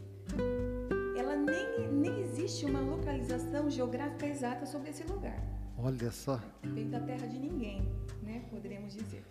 [1.17, 5.41] ela nem, nem existe uma localização geográfica exata sobre esse lugar.
[5.77, 6.39] Olha só.
[6.63, 7.87] Veio da terra de ninguém,
[8.21, 8.43] né?
[8.49, 9.23] Poderíamos dizer.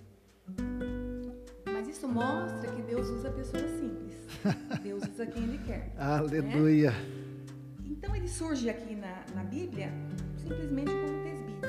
[1.66, 4.16] Mas isso mostra que Deus usa pessoas simples.
[4.82, 5.92] Deus usa quem Ele quer.
[5.96, 6.90] Aleluia.
[6.90, 7.27] Né?
[7.90, 9.90] Então ele surge aqui na, na Bíblia
[10.36, 11.68] simplesmente como tesbita.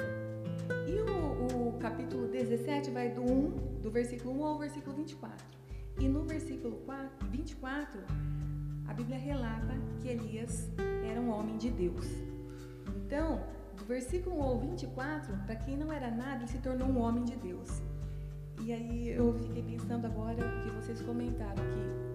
[0.88, 5.45] E o, o, capítulo 17 vai do 1, do versículo 1 ao versículo 24.
[5.99, 8.01] E no versículo 4, 24,
[8.88, 10.69] a Bíblia relata que Elias
[11.10, 12.05] era um homem de Deus.
[12.97, 13.41] Então,
[13.77, 17.23] do versículo 1 ao 24, para quem não era nada, ele se tornou um homem
[17.23, 17.82] de Deus.
[18.62, 21.63] E aí eu fiquei pensando agora que vocês comentaram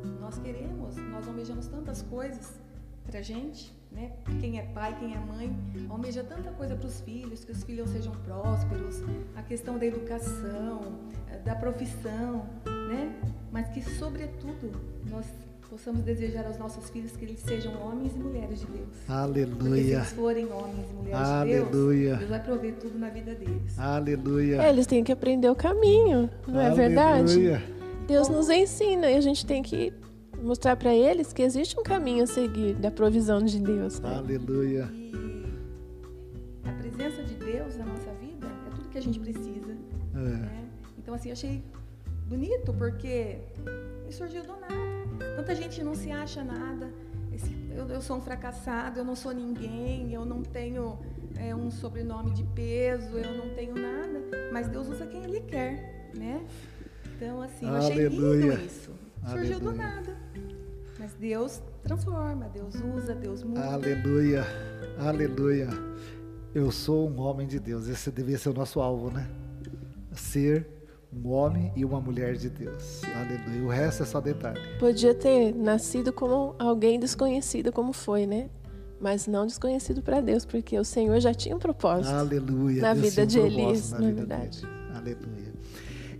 [0.02, 2.63] que nós queremos, nós almejamos tantas coisas
[3.06, 4.12] para gente, né?
[4.40, 5.54] Quem é pai, quem é mãe,
[5.88, 9.02] almeja tanta coisa para os filhos, que os filhos sejam prósperos,
[9.36, 10.98] a questão da educação,
[11.30, 12.46] eh, da profissão,
[12.88, 13.14] né?
[13.52, 14.72] Mas que, sobretudo,
[15.08, 15.26] nós
[15.70, 18.88] possamos desejar aos nossos filhos que eles sejam homens e mulheres de Deus.
[19.08, 19.56] Aleluia.
[19.56, 21.64] Porque se eles forem homens e mulheres Aleluia.
[21.64, 23.78] de Deus, Deus vai prover tudo na vida deles.
[23.78, 24.62] Aleluia.
[24.62, 27.32] É, eles têm que aprender o caminho, não é verdade?
[27.32, 27.62] Aleluia.
[28.06, 29.92] Deus nos ensina e a gente tem que
[30.44, 33.98] mostrar para eles que existe um caminho a seguir da provisão de Deus.
[34.00, 34.14] Né?
[34.16, 34.88] Aleluia.
[34.92, 35.44] E
[36.68, 39.76] a presença de Deus na nossa vida é tudo que a gente precisa.
[40.14, 40.18] É.
[40.18, 40.68] né?
[40.98, 41.62] Então, assim, eu achei
[42.28, 43.38] bonito porque
[44.06, 45.34] me surgiu do nada.
[45.36, 46.90] Tanta gente não se acha nada.
[47.32, 50.96] Esse- Eu, eu sou um fracassado, eu não sou ninguém, eu não tenho
[51.36, 54.20] é, um sobrenome de peso, eu não tenho nada.
[54.52, 56.40] Mas Deus usa quem Ele quer, né?
[57.16, 58.52] Então, assim, eu achei Aleluia.
[58.54, 58.92] lindo isso.
[59.26, 60.16] Surgiu do nada.
[60.98, 63.64] Mas Deus transforma, Deus usa, Deus muda.
[63.64, 64.44] Aleluia.
[64.98, 65.68] Aleluia.
[66.54, 67.88] Eu sou um homem de Deus.
[67.88, 69.28] Esse devia ser o nosso alvo, né?
[70.12, 70.66] Ser
[71.12, 73.02] um homem e uma mulher de Deus.
[73.04, 73.64] Aleluia.
[73.64, 74.60] O resto é só detalhe.
[74.78, 78.48] Podia ter nascido como alguém desconhecido, como foi, né?
[79.00, 82.14] Mas não desconhecido para Deus, porque o Senhor já tinha um propósito.
[82.14, 82.80] Aleluia.
[82.82, 84.60] Na Deus vida um de Elias, na na verdade.
[84.60, 84.72] dele.
[84.94, 85.53] Aleluia.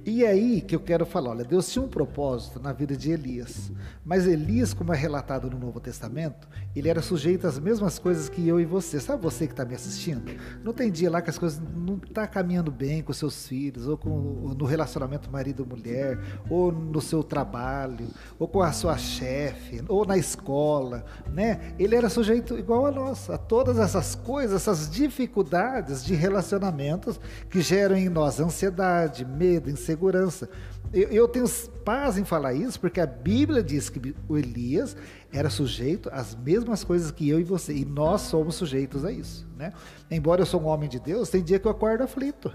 [0.07, 3.73] E aí que eu quero falar, olha, Deus tinha um propósito na vida de Elias,
[4.05, 8.47] mas Elias, como é relatado no Novo Testamento, ele era sujeito às mesmas coisas que
[8.47, 9.01] eu e você.
[9.01, 10.23] Sabe você que está me assistindo?
[10.63, 13.97] Não tem dia lá que as coisas não estão caminhando bem com seus filhos, ou,
[13.97, 18.07] com, ou no relacionamento marido-mulher, ou no seu trabalho,
[18.39, 21.75] ou com a sua chefe, ou na escola, né?
[21.79, 27.63] Ele era sujeito igual a nós, a todas essas coisas, essas dificuldades de relacionamentos que
[27.63, 30.49] geram em nós ansiedade, medo, insegurança segurança.
[30.93, 31.49] Eu, eu tenho
[31.85, 34.97] paz em falar isso, porque a Bíblia diz que o Elias
[35.33, 39.47] era sujeito às mesmas coisas que eu e você, e nós somos sujeitos a isso.
[39.57, 39.73] Né?
[40.11, 42.53] Embora eu sou um homem de Deus, tem dia que eu acordo aflito.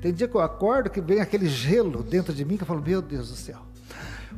[0.00, 2.82] Tem dia que eu acordo que vem aquele gelo dentro de mim que eu falo,
[2.82, 3.60] meu Deus do céu,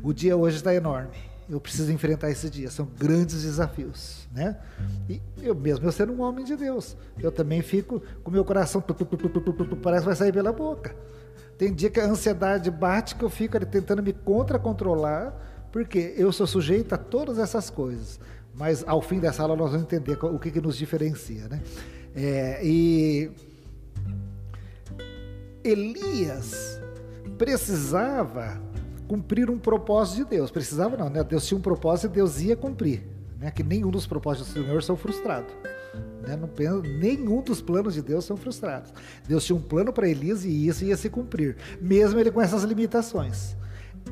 [0.03, 1.17] o dia hoje está enorme.
[1.49, 2.69] Eu preciso enfrentar esse dia.
[2.71, 4.57] São grandes desafios, né?
[5.09, 8.81] E eu mesmo, eu sendo um homem de Deus, eu também fico com meu coração
[8.81, 10.95] parece que vai sair pela boca.
[11.59, 15.35] Tem dia que a ansiedade bate que eu fico ali tentando me contra-controlar,
[15.73, 18.21] porque eu sou sujeito a todas essas coisas.
[18.55, 21.61] Mas ao fim dessa aula nós vamos entender o que, que nos diferencia, né?
[22.15, 23.31] É, e
[25.63, 26.81] Elias
[27.37, 28.61] precisava
[29.07, 30.51] cumprir um propósito de Deus.
[30.51, 31.23] Precisava não, né?
[31.23, 33.03] Deus tinha um propósito e Deus ia cumprir.
[33.39, 33.51] Né?
[33.51, 35.53] Que nenhum dos propósitos do Senhor são frustrados.
[36.27, 36.37] Né?
[36.37, 36.49] Não
[36.99, 38.93] nenhum dos planos de Deus são frustrados.
[39.27, 42.63] Deus tinha um plano para Elias e isso ia se cumprir, mesmo ele com essas
[42.63, 43.57] limitações.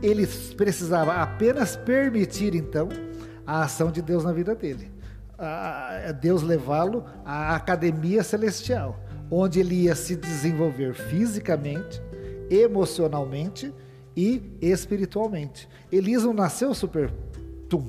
[0.02, 2.88] Ele precisava apenas permitir, então,
[3.46, 4.90] a ação de Deus na vida dele.
[6.20, 12.00] Deus levá-lo à academia celestial, onde ele ia se desenvolver fisicamente,
[12.50, 13.72] emocionalmente
[14.16, 15.68] e espiritualmente.
[15.90, 17.12] Elias não nasceu super
[17.68, 17.88] tum.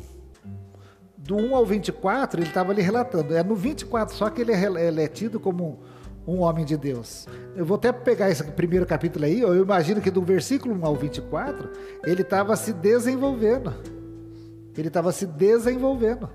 [1.25, 3.33] Do 1 ao 24, ele estava ali relatando.
[3.35, 5.79] É no 24 só que ele é, ele é tido como
[6.27, 7.27] um homem de Deus.
[7.55, 10.95] Eu vou até pegar esse primeiro capítulo aí, eu imagino que do versículo 1 ao
[10.95, 11.71] 24,
[12.03, 13.73] ele estava se desenvolvendo.
[14.77, 16.29] Ele estava se desenvolvendo.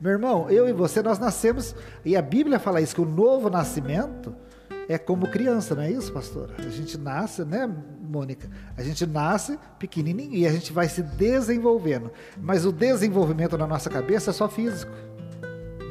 [0.00, 3.48] Meu irmão, eu e você, nós nascemos, e a Bíblia fala isso, que o novo
[3.48, 4.34] nascimento
[4.88, 6.54] é como criança, não é isso, pastora?
[6.58, 8.48] A gente nasce, né, Mônica?
[8.76, 12.10] A gente nasce pequenininho e a gente vai se desenvolvendo.
[12.40, 14.92] Mas o desenvolvimento na nossa cabeça é só físico,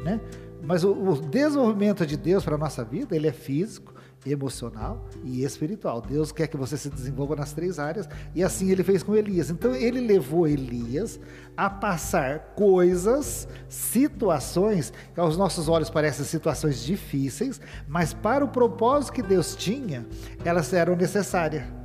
[0.04, 0.20] né?
[0.62, 3.92] Mas o, o desenvolvimento de Deus para a nossa vida, ele é físico,
[4.24, 6.00] emocional e espiritual.
[6.00, 9.50] Deus quer que você se desenvolva nas três áreas e assim ele fez com Elias.
[9.50, 11.18] Então ele levou Elias
[11.56, 19.14] a passar coisas, situações que aos nossos olhos parecem situações difíceis, mas para o propósito
[19.14, 20.06] que Deus tinha,
[20.44, 21.81] elas eram necessárias.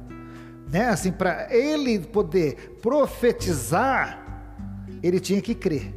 [0.72, 0.90] Né?
[0.90, 4.24] Assim, para ele poder profetizar,
[5.02, 5.94] ele tinha que crer.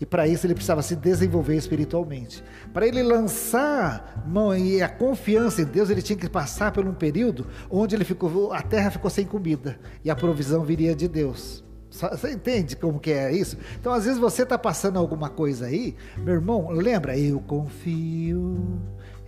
[0.00, 2.42] E para isso ele precisava se desenvolver espiritualmente.
[2.72, 6.92] Para ele lançar mão e a confiança em Deus, ele tinha que passar por um
[6.92, 11.64] período onde ele ficou, a terra ficou sem comida e a provisão viria de Deus.
[11.90, 13.56] Você entende como que é isso?
[13.78, 17.16] Então, às vezes você está passando alguma coisa aí, meu irmão, lembra?
[17.16, 18.80] Eu confio,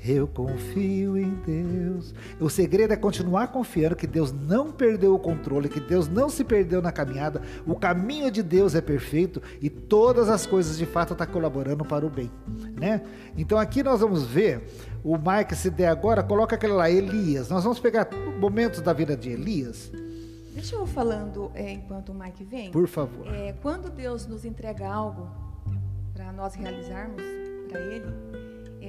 [0.09, 2.15] eu confio em Deus.
[2.41, 6.45] O segredo é continuar confiando que Deus não perdeu o controle, que Deus não se
[6.45, 7.43] perdeu na caminhada.
[7.67, 12.07] O caminho de Deus é perfeito e todas as coisas de fato estão colaborando para
[12.07, 12.31] o bem,
[12.79, 13.03] né?
[13.37, 14.63] Então aqui nós vamos ver
[15.03, 17.49] o Mike se der agora, coloca aquele lá Elias.
[17.49, 19.91] Nós vamos pegar momentos da vida de Elias,
[20.57, 22.71] Deixa eu falando é, enquanto o Mike vem.
[22.71, 23.27] por favor.
[23.27, 25.29] É, quando Deus nos entrega algo,
[26.15, 27.23] para nós realizarmos
[27.69, 28.07] para Ele,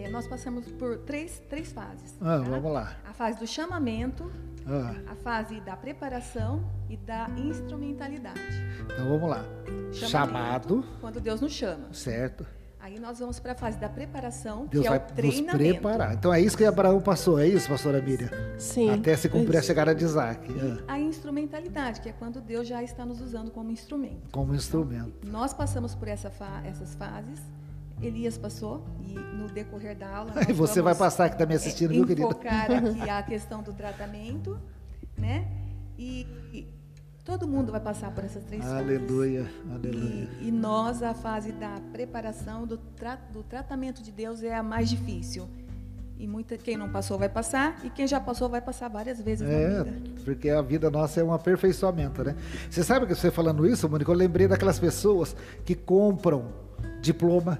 [0.03, 2.15] é, nós passamos por três, três fases.
[2.21, 2.49] Ah, tá?
[2.49, 2.95] vamos lá.
[3.05, 4.31] A fase do chamamento,
[4.65, 8.39] Ah, a fase da preparação e da instrumentalidade.
[8.85, 9.43] então vamos lá.
[9.93, 9.95] Chamamento.
[10.09, 11.91] Chamado, Quando Deus nos chama.
[11.93, 12.45] certo?
[12.79, 15.57] Aí nós vamos para a fase da preparação, Deus que é vai o nos treinamento.
[15.57, 16.13] preparar.
[16.13, 18.29] Então é isso que Abraão passou, é isso, pastora Miriam?
[18.57, 18.89] Sim.
[18.91, 19.67] Até se cumprir a Isso.
[19.67, 20.47] chegada de Isaac,
[20.87, 24.29] ah, A instrumentalidade, que é quando Deus já está nos usando como instrumento.
[24.31, 25.27] como instrumento.
[25.29, 27.41] Nós passamos por essa fa- essas fases.
[28.01, 31.89] Elias passou e no decorrer da aula E você vai passar que está me assistindo,
[31.91, 32.27] viu, querida?
[32.27, 34.57] enfocar aqui a questão do tratamento,
[35.17, 35.47] né?
[35.97, 36.67] E, e
[37.25, 38.77] todo mundo vai passar por essas três fases.
[38.77, 40.29] Aleluia, aleluia.
[40.39, 44.61] E, e nós, a fase da preparação, do, tra- do tratamento de Deus é a
[44.61, 45.47] mais difícil.
[46.19, 49.47] E muita, quem não passou vai passar, e quem já passou vai passar várias vezes
[49.47, 49.85] É,
[50.25, 52.35] porque a vida nossa é um aperfeiçoamento, né?
[52.69, 56.45] Você sabe que você falando isso, Mônica, eu lembrei daquelas pessoas que compram
[57.01, 57.59] diploma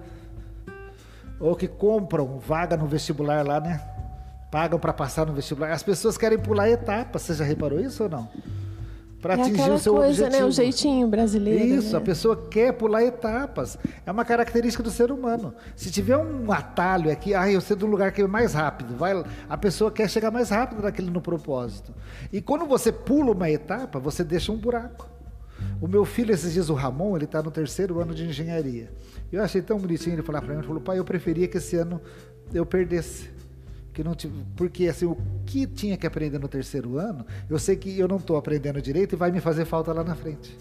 [1.39, 3.81] ou que compram vaga no vestibular lá, né?
[4.51, 5.71] Pagam para passar no vestibular.
[5.71, 7.21] As pessoas querem pular etapas.
[7.21, 8.29] Você já reparou isso ou não?
[9.21, 10.41] Para é atingir o seu coisa, objetivo.
[10.41, 10.45] né?
[10.45, 11.65] O jeitinho brasileiro.
[11.65, 11.97] Isso, né?
[11.97, 13.77] a pessoa quer pular etapas.
[14.05, 15.53] É uma característica do ser humano.
[15.75, 18.95] Se tiver um atalho aqui, ah, eu sei de um lugar que é mais rápido,
[18.95, 21.93] vai, a pessoa quer chegar mais rápido naquele no propósito.
[22.31, 25.09] E quando você pula uma etapa, você deixa um buraco.
[25.81, 28.91] O meu filho, esses dias, o Ramon, ele está no terceiro ano de engenharia.
[29.31, 31.75] Eu achei tão bonitinho ele falar para mim, ele falou, pai, eu preferia que esse
[31.75, 32.01] ano
[32.53, 33.29] eu perdesse.
[33.93, 37.75] Que não tive, porque assim, o que tinha que aprender no terceiro ano, eu sei
[37.75, 40.55] que eu não estou aprendendo direito e vai me fazer falta lá na frente.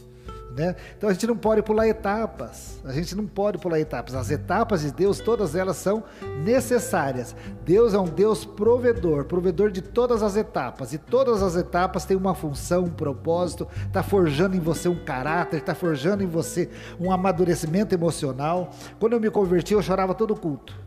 [0.56, 0.74] Né?
[0.96, 2.80] Então a gente não pode pular etapas.
[2.82, 4.14] A gente não pode pular etapas.
[4.14, 6.02] As etapas de Deus, todas elas são
[6.42, 7.36] necessárias.
[7.62, 10.94] Deus é um Deus provedor, provedor de todas as etapas.
[10.94, 13.68] E todas as etapas têm uma função, um propósito.
[13.86, 18.70] Está forjando em você um caráter, está forjando em você um amadurecimento emocional.
[18.98, 20.85] Quando eu me converti, eu chorava todo culto.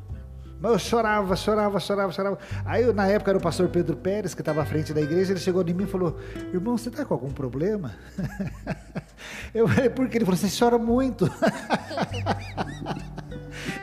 [0.59, 2.37] Mas eu chorava, chorava, chorava, chorava.
[2.65, 5.31] Aí, eu, na época, era o pastor Pedro Pérez, que estava à frente da igreja.
[5.31, 6.17] Ele chegou em mim e falou:
[6.53, 7.93] Irmão, você está com algum problema?
[9.53, 10.17] Eu falei: Por quê?
[10.17, 11.29] Ele falou: Você chora muito.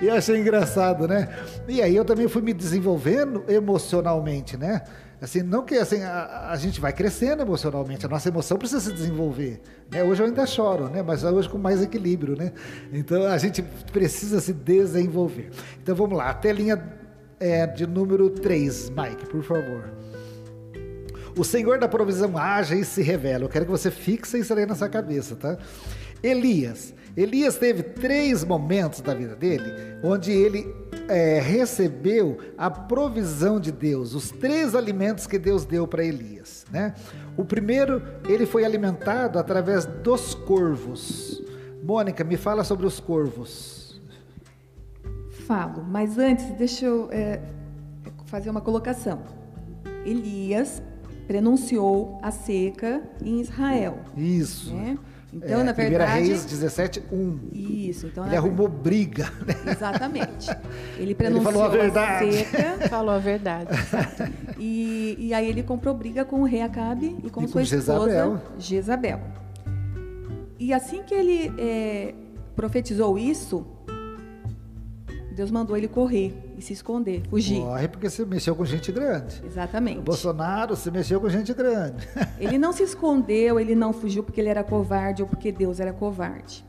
[0.00, 1.28] E eu achei engraçado, né?
[1.66, 4.82] E aí eu também fui me desenvolvendo emocionalmente, né?
[5.20, 8.92] Assim, não que assim, a, a gente vai crescendo emocionalmente, a nossa emoção precisa se
[8.92, 9.60] desenvolver.
[9.90, 10.02] Né?
[10.02, 11.02] Hoje eu ainda choro, né?
[11.02, 12.52] Mas hoje com mais equilíbrio, né?
[12.92, 13.62] Então a gente
[13.92, 15.50] precisa se desenvolver.
[15.82, 16.82] Então vamos lá, a telinha
[17.40, 19.90] é, de número 3, Mike, por favor.
[21.36, 23.44] O Senhor da provisão age e se revela.
[23.44, 25.58] Eu quero que você fixe isso aí na sua cabeça, tá?
[26.22, 26.94] Elias.
[27.16, 29.64] Elias teve três momentos da vida dele
[30.02, 30.66] onde ele
[31.08, 36.66] é, recebeu a provisão de Deus, os três alimentos que Deus deu para Elias.
[36.70, 36.94] Né?
[37.36, 41.42] O primeiro, ele foi alimentado através dos corvos.
[41.82, 44.00] Mônica, me fala sobre os corvos.
[45.46, 47.40] Falo, mas antes, deixa eu é,
[48.26, 49.22] fazer uma colocação.
[50.04, 50.82] Elias
[51.26, 54.00] prenunciou a seca em Israel.
[54.16, 54.74] Isso.
[54.74, 54.98] Né?
[55.36, 56.28] Então, É, na Primeira verdade.
[56.28, 57.38] Reis 17, 1.
[57.52, 59.24] Isso, então Ele na arrumou briga.
[59.46, 59.72] Né?
[59.72, 60.50] Exatamente.
[60.98, 62.32] Ele prenunciou falou a verdade.
[62.32, 63.70] seca Falou a verdade.
[64.58, 67.60] e, e aí ele comprou briga com o rei Acabe e com E sua com
[67.60, 68.40] esposa Jezabel.
[68.58, 69.20] Jezabel.
[70.58, 72.14] E assim que ele é,
[72.54, 73.66] profetizou isso,
[75.36, 77.60] Deus mandou ele correr e se esconder, fugir.
[77.60, 79.42] Corre porque você mexeu com gente grande.
[79.44, 79.98] Exatamente.
[79.98, 82.08] O Bolsonaro se mexeu com gente grande.
[82.40, 85.92] Ele não se escondeu, ele não fugiu porque ele era covarde ou porque Deus era
[85.92, 86.64] covarde.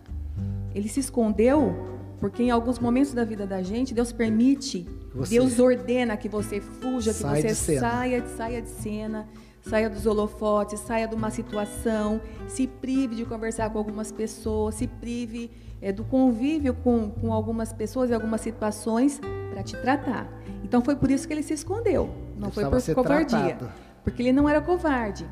[0.76, 5.58] Ele se escondeu porque em alguns momentos da vida da gente, Deus permite, Você- Deus
[5.60, 9.28] ordena que você fuja, que você de saia, saia de cena,
[9.62, 14.88] saia dos holofotes, saia de uma situação, se prive de conversar com algumas pessoas, se
[14.88, 15.52] prive
[15.82, 19.20] é, do convívio com, com algumas pessoas e algumas situações
[19.52, 20.28] para te tratar.
[20.64, 23.56] Então foi por isso que ele se escondeu, não foi por covardia.
[23.56, 23.72] tratado.
[24.04, 25.28] Porque ele não era covarde.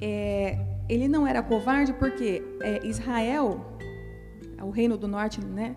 [0.00, 3.64] É, ele não era covarde porque é, Israel,
[4.62, 5.76] o reino do norte, né,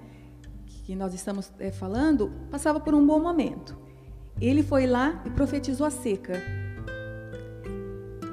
[0.85, 3.77] que nós estamos é, falando, passava por um bom momento.
[4.39, 6.33] Ele foi lá e profetizou a seca.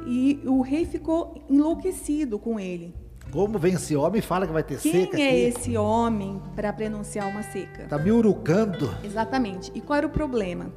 [0.06, 2.94] E o rei ficou enlouquecido com ele.
[3.32, 5.58] Como vem esse homem e fala que vai ter Quem seca é aqui?
[5.58, 7.86] esse homem para prenunciar uma seca?
[7.88, 8.94] Tá me urucando.
[9.02, 9.72] Exatamente.
[9.74, 10.70] E qual era o problema?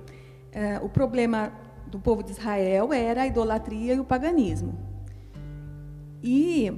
[0.53, 1.51] É, o problema
[1.88, 4.74] do povo de Israel era a idolatria e o paganismo.
[6.24, 6.72] E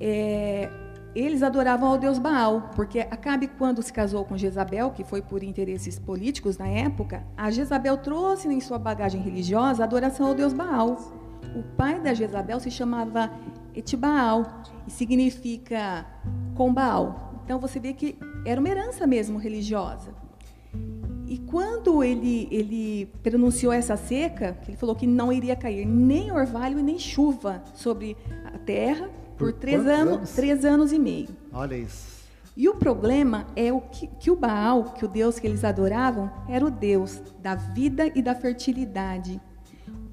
[0.00, 0.68] é,
[1.14, 5.44] eles adoravam ao deus Baal, porque Acabe, quando se casou com Jezabel, que foi por
[5.44, 10.52] interesses políticos na época, a Jezabel trouxe em sua bagagem religiosa a adoração ao deus
[10.52, 10.96] Baal.
[11.54, 13.30] O pai da Jezabel se chamava
[13.74, 16.06] Etibaal, e significa
[16.54, 17.34] com Baal.
[17.44, 20.14] Então você vê que era uma herança mesmo religiosa.
[21.26, 26.78] E quando ele, ele pronunciou essa seca, ele falou que não iria cair nem orvalho
[26.78, 30.30] e nem chuva sobre a terra por, por três, anos, anos?
[30.32, 31.30] três anos e meio.
[31.52, 32.14] Olha isso.
[32.56, 36.30] E o problema é o que, que, o Baal, que o Deus que eles adoravam,
[36.48, 39.40] era o Deus da vida e da fertilidade.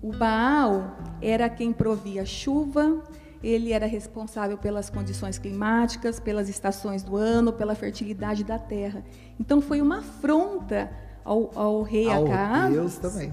[0.02, 3.04] O Baal era quem provia chuva,
[3.44, 9.04] ele era responsável pelas condições climáticas, pelas estações do ano, pela fertilidade da terra.
[9.40, 10.92] Então foi uma afronta
[11.26, 13.32] ao, ao rei ao Acab Deus também.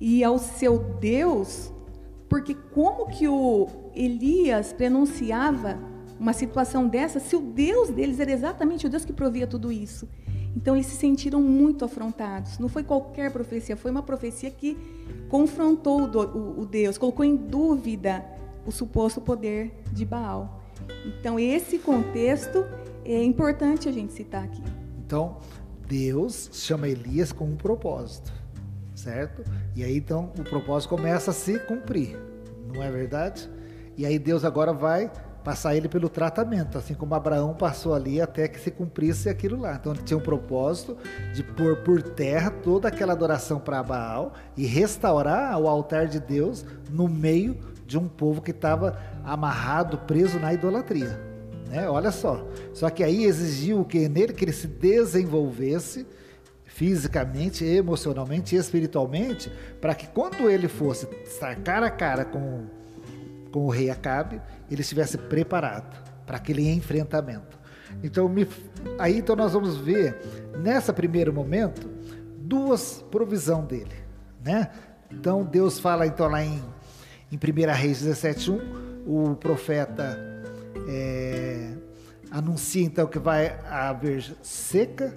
[0.00, 1.72] e ao seu Deus,
[2.28, 5.78] porque como que o Elias pronunciava
[6.18, 10.08] uma situação dessa se o Deus deles era exatamente o Deus que provia tudo isso?
[10.54, 12.58] Então eles se sentiram muito afrontados.
[12.58, 14.76] Não foi qualquer profecia, foi uma profecia que
[15.28, 18.24] confrontou o, o Deus, colocou em dúvida
[18.66, 20.62] o suposto poder de Baal.
[21.06, 22.66] Então, esse contexto
[23.04, 24.62] é importante a gente citar aqui.
[25.04, 25.38] Então,
[25.88, 28.32] Deus chama Elias com um propósito,
[28.94, 29.44] certo?
[29.74, 32.18] E aí, então, o propósito começa a se cumprir,
[32.74, 33.48] não é verdade?
[33.96, 35.10] E aí, Deus agora vai
[35.46, 39.76] passar ele pelo tratamento, assim como Abraão passou ali até que se cumprisse aquilo lá.
[39.76, 40.96] Então ele tinha um propósito
[41.32, 46.66] de pôr por terra toda aquela adoração para Baal e restaurar o altar de Deus
[46.90, 47.56] no meio
[47.86, 51.20] de um povo que estava amarrado, preso na idolatria.
[51.68, 51.88] Né?
[51.88, 52.46] Olha só.
[52.74, 56.06] Só que aí exigiu que nele que ele se desenvolvesse
[56.64, 62.66] fisicamente, emocionalmente e espiritualmente, para que quando ele fosse estar cara a cara com,
[63.50, 67.58] com o rei Acabe, ele estivesse preparado para aquele enfrentamento.
[68.02, 68.46] Então, me,
[68.98, 70.20] aí então nós vamos ver
[70.58, 71.88] nessa primeiro momento
[72.38, 73.94] duas provisão dele,
[74.44, 74.70] né?
[75.10, 76.62] Então Deus fala então lá em,
[77.30, 78.60] em 1 Reis 17:1,
[79.06, 80.18] o profeta
[80.88, 81.74] é,
[82.30, 85.16] anuncia então que vai haver seca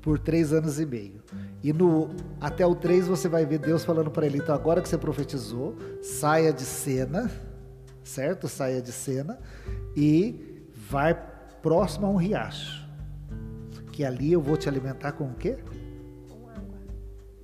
[0.00, 1.22] por três anos e meio.
[1.62, 4.88] E no até o 3 você vai ver Deus falando para ele, então agora que
[4.88, 7.30] você profetizou, saia de cena
[8.08, 8.48] certo?
[8.48, 9.38] Saia de cena
[9.94, 11.14] e vai
[11.62, 12.88] próximo a um riacho.
[13.92, 15.58] Que ali eu vou te alimentar com o quê?
[16.28, 16.78] Com água.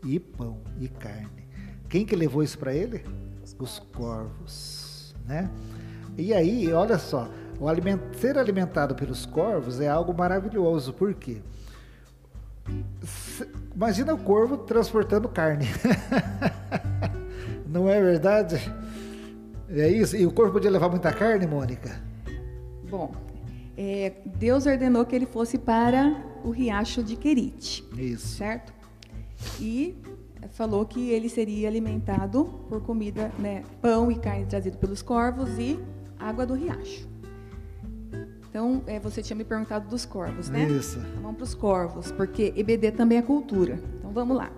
[0.05, 1.49] E pão e carne.
[1.89, 3.05] Quem que levou isso para ele?
[3.59, 5.51] Os, Os corvos, né?
[6.17, 7.29] E aí, olha só,
[7.59, 11.41] o aliment, ser alimentado pelos corvos é algo maravilhoso, por quê?
[13.75, 15.67] Imagina o corvo transportando carne.
[17.67, 18.73] Não é verdade?
[19.69, 20.17] É isso?
[20.17, 22.01] E o corpo podia levar muita carne, Mônica?
[22.89, 23.13] Bom,
[23.77, 27.85] é, Deus ordenou que ele fosse para o riacho de Querite.
[27.97, 28.37] Isso.
[28.37, 28.73] Certo?
[29.61, 29.97] E
[30.55, 35.79] falou que ele seria alimentado por comida, né, pão e carne trazido pelos corvos e
[36.19, 37.07] água do riacho.
[38.49, 40.65] Então, é, você tinha me perguntado dos corvos, né?
[40.69, 41.01] Isso.
[41.01, 43.81] Então, vamos para os corvos, porque EBD também é cultura.
[43.99, 44.53] Então, vamos lá.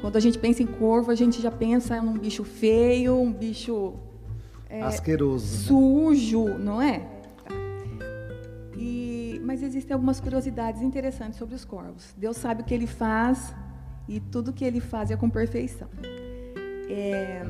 [0.00, 3.94] Quando a gente pensa em corvo, a gente já pensa num bicho feio, um bicho
[4.70, 5.62] é, asqueroso, né?
[5.64, 7.00] sujo, não é?
[7.00, 7.54] Tá.
[8.76, 12.14] E, mas existem algumas curiosidades interessantes sobre os corvos.
[12.16, 13.52] Deus sabe o que ele faz
[14.08, 15.88] e tudo que ele faz é com perfeição.
[16.88, 17.42] É,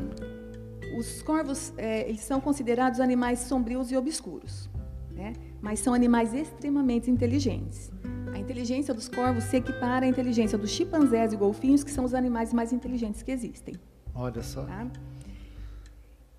[0.96, 4.70] os corvos é, eles são considerados animais sombrios e obscuros,
[5.12, 5.32] né?
[5.60, 7.90] mas são animais extremamente inteligentes.
[8.32, 12.14] A inteligência dos corvos se equipara à inteligência dos chimpanzés e golfinhos, que são os
[12.14, 13.74] animais mais inteligentes que existem.
[14.14, 14.64] Olha só.
[14.64, 14.86] Tá?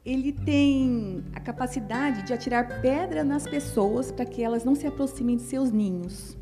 [0.05, 5.35] Ele tem a capacidade de atirar pedra nas pessoas para que elas não se aproximem
[5.35, 6.37] de seus ninhos.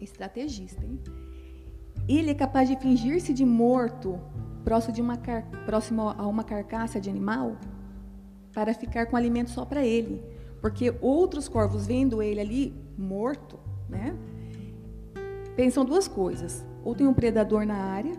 [0.00, 1.00] Estrategista, hein?
[2.08, 4.20] Ele é capaz de fingir-se de morto
[4.64, 5.46] próximo, de uma car...
[5.64, 7.56] próximo a uma carcaça de animal
[8.52, 10.22] para ficar com alimento só para ele.
[10.60, 14.16] Porque outros corvos, vendo ele ali morto, né?
[15.56, 18.14] Pensam duas coisas: ou tem um predador na área,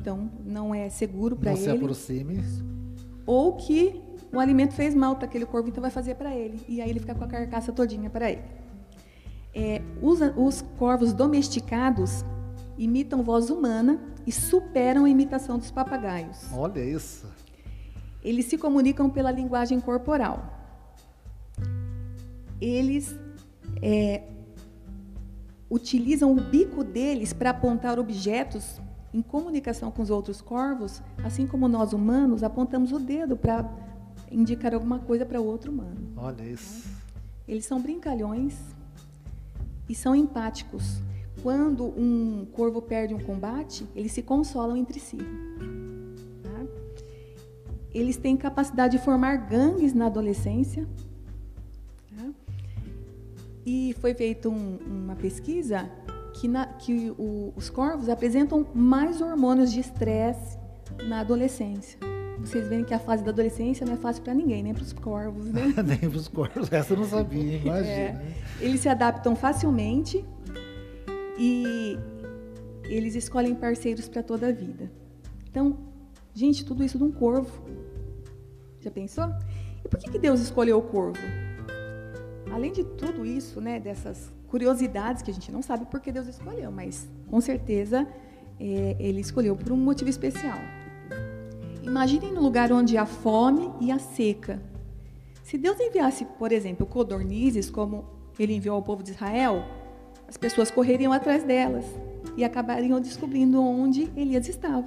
[0.00, 1.60] então não é seguro para ele.
[1.60, 2.42] Se aproxime.
[3.24, 4.00] Ou que
[4.32, 6.60] o alimento fez mal para aquele corvo, então vai fazer para ele.
[6.68, 8.42] E aí ele fica com a carcaça todinha para ele.
[9.54, 12.24] É, os, os corvos domesticados
[12.78, 16.52] imitam voz humana e superam a imitação dos papagaios.
[16.52, 17.26] Olha isso.
[18.22, 20.52] Eles se comunicam pela linguagem corporal.
[22.60, 23.14] Eles
[23.82, 24.22] é,
[25.70, 28.80] utilizam o bico deles para apontar objetos
[29.12, 33.68] em comunicação com os outros corvos, assim como nós humanos apontamos o dedo para
[34.30, 36.12] indicar alguma coisa para o outro humano.
[36.16, 36.88] Olha isso.
[37.46, 38.58] Eles são brincalhões
[39.88, 41.00] e são empáticos.
[41.42, 45.18] Quando um corvo perde um combate, eles se consolam entre si.
[46.42, 46.66] Tá?
[47.92, 50.86] Eles têm capacidade de formar gangues na adolescência
[53.66, 55.90] E foi feita um, uma pesquisa
[56.34, 60.56] que, na, que o, os corvos apresentam mais hormônios de estresse
[61.08, 61.98] na adolescência.
[62.38, 64.92] Vocês veem que a fase da adolescência não é fácil para ninguém, nem para os
[64.92, 65.74] corvos, né?
[65.84, 67.90] nem para os corvos, essa eu não sabia, imagina.
[67.90, 70.24] É, eles se adaptam facilmente
[71.38, 71.98] e
[72.84, 74.90] eles escolhem parceiros para toda a vida.
[75.50, 75.78] Então,
[76.34, 77.50] gente, tudo isso de um corvo.
[78.80, 79.24] Já pensou?
[79.84, 81.18] E por que, que Deus escolheu o corvo?
[82.50, 86.26] Além de tudo isso, né, dessas curiosidades que a gente não sabe por que Deus
[86.26, 88.06] escolheu, mas com certeza
[88.58, 90.58] é, Ele escolheu por um motivo especial.
[91.82, 94.60] Imaginem no lugar onde há fome e a seca.
[95.42, 98.04] Se Deus enviasse, por exemplo, codornizes, como
[98.38, 99.64] Ele enviou ao povo de Israel,
[100.28, 101.84] as pessoas correriam atrás delas
[102.36, 104.86] e acabariam descobrindo onde Elias estava.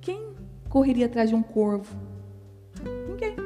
[0.00, 0.34] Quem
[0.68, 1.94] correria atrás de um corvo?
[3.08, 3.36] Ninguém.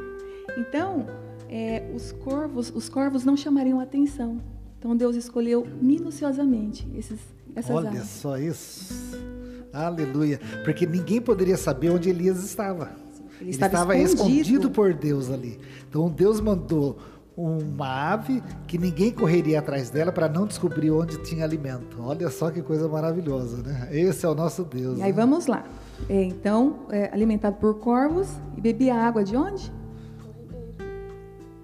[0.56, 1.06] Então,
[1.48, 4.40] é, os corvos, os corvos não chamariam atenção.
[4.78, 7.20] Então Deus escolheu minuciosamente esses,
[7.54, 8.08] essas Olha aves.
[8.08, 9.18] só isso.
[9.72, 10.40] Aleluia.
[10.64, 12.90] Porque ninguém poderia saber onde Elias estava.
[13.40, 14.40] Ele, Ele estava, escondido.
[14.40, 15.58] escondido por Deus ali.
[15.88, 16.98] Então Deus mandou
[17.36, 21.98] uma ave que ninguém correria atrás dela para não descobrir onde tinha alimento.
[22.00, 23.88] Olha só que coisa maravilhosa, né?
[23.90, 24.98] Esse é o nosso Deus.
[24.98, 25.16] E aí né?
[25.16, 25.64] vamos lá.
[26.08, 29.72] É, então, é, alimentado por corvos e bebia água de onde?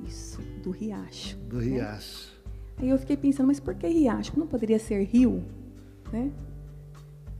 [0.07, 1.37] Isso, do riacho.
[1.39, 1.65] Do né?
[1.65, 2.37] riacho.
[2.79, 4.39] Aí eu fiquei pensando, mas por que riacho?
[4.39, 5.43] Não poderia ser rio,
[6.13, 6.31] né?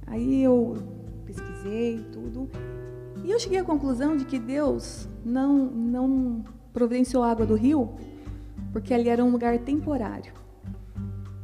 [0.07, 0.77] Aí eu
[1.25, 2.49] pesquisei tudo
[3.25, 7.95] e eu cheguei à conclusão de que Deus não não providenciou água do rio
[8.73, 10.33] porque ali era um lugar temporário.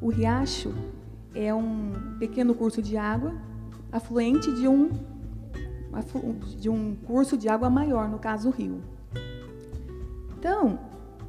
[0.00, 0.74] O riacho
[1.34, 3.34] é um pequeno curso de água
[3.90, 4.90] afluente de um
[6.58, 8.80] de um curso de água maior, no caso o rio.
[10.38, 10.78] Então,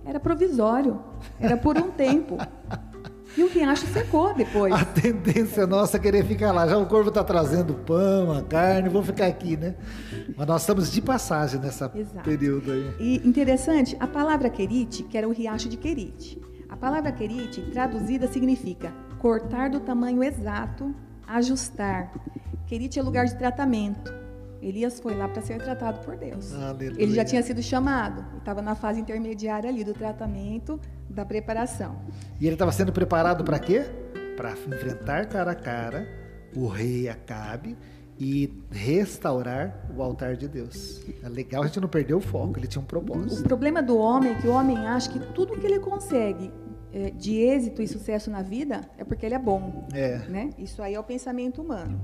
[0.05, 1.01] era provisório,
[1.39, 2.37] era por um tempo.
[3.35, 4.73] E o riacho secou depois.
[4.73, 6.67] A tendência nossa é querer ficar lá.
[6.67, 9.75] Já o corvo está trazendo pão, a carne, vou ficar aqui, né?
[10.37, 12.23] Mas nós estamos de passagem nessa Exato.
[12.23, 12.93] período aí.
[12.99, 16.39] E interessante, a palavra querite, que era o riacho de Querite.
[16.69, 20.93] A palavra querite, traduzida, significa cortar do tamanho exato,
[21.27, 22.11] ajustar.
[22.67, 24.22] Querite é lugar de tratamento.
[24.63, 26.53] Elias foi lá para ser tratado por Deus.
[26.53, 27.01] Aleluia.
[27.01, 31.99] Ele já tinha sido chamado, estava na fase intermediária ali do tratamento, da preparação.
[32.39, 33.85] E ele estava sendo preparado para quê?
[34.37, 36.07] Para enfrentar cara a cara
[36.55, 37.77] o rei Acabe
[38.19, 41.01] e restaurar o altar de Deus.
[41.23, 43.41] É legal a gente não perder o foco, ele tinha um propósito.
[43.41, 46.51] O problema do homem é que o homem acha que tudo que ele consegue
[46.93, 49.87] é, de êxito e sucesso na vida é porque ele é bom.
[49.93, 50.19] É.
[50.29, 50.51] Né?
[50.57, 51.99] Isso aí é o pensamento humano.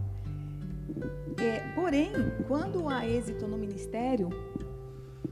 [1.38, 2.12] É, porém,
[2.48, 4.30] quando há êxito no ministério,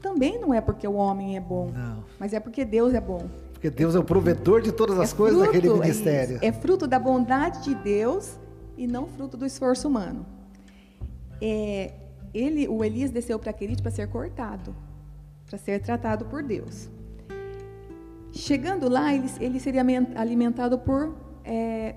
[0.00, 2.04] também não é porque o homem é bom, não.
[2.18, 3.28] mas é porque Deus é bom.
[3.52, 6.38] Porque Deus é o provedor de todas as é coisas fruto, daquele ministério.
[6.40, 8.38] É, é, fruto da bondade de Deus
[8.76, 10.24] e não fruto do esforço humano.
[11.42, 11.92] É,
[12.32, 14.74] ele, o Elias desceu para Querite para ser cortado,
[15.48, 16.88] para ser tratado por Deus.
[18.32, 19.84] Chegando lá, ele, ele seria
[20.14, 21.94] alimentado por é, é,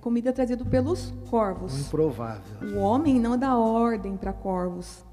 [0.00, 1.86] comida trazida pelos corvos.
[1.86, 2.76] Improvável.
[2.76, 5.04] O homem não dá ordem para corvos.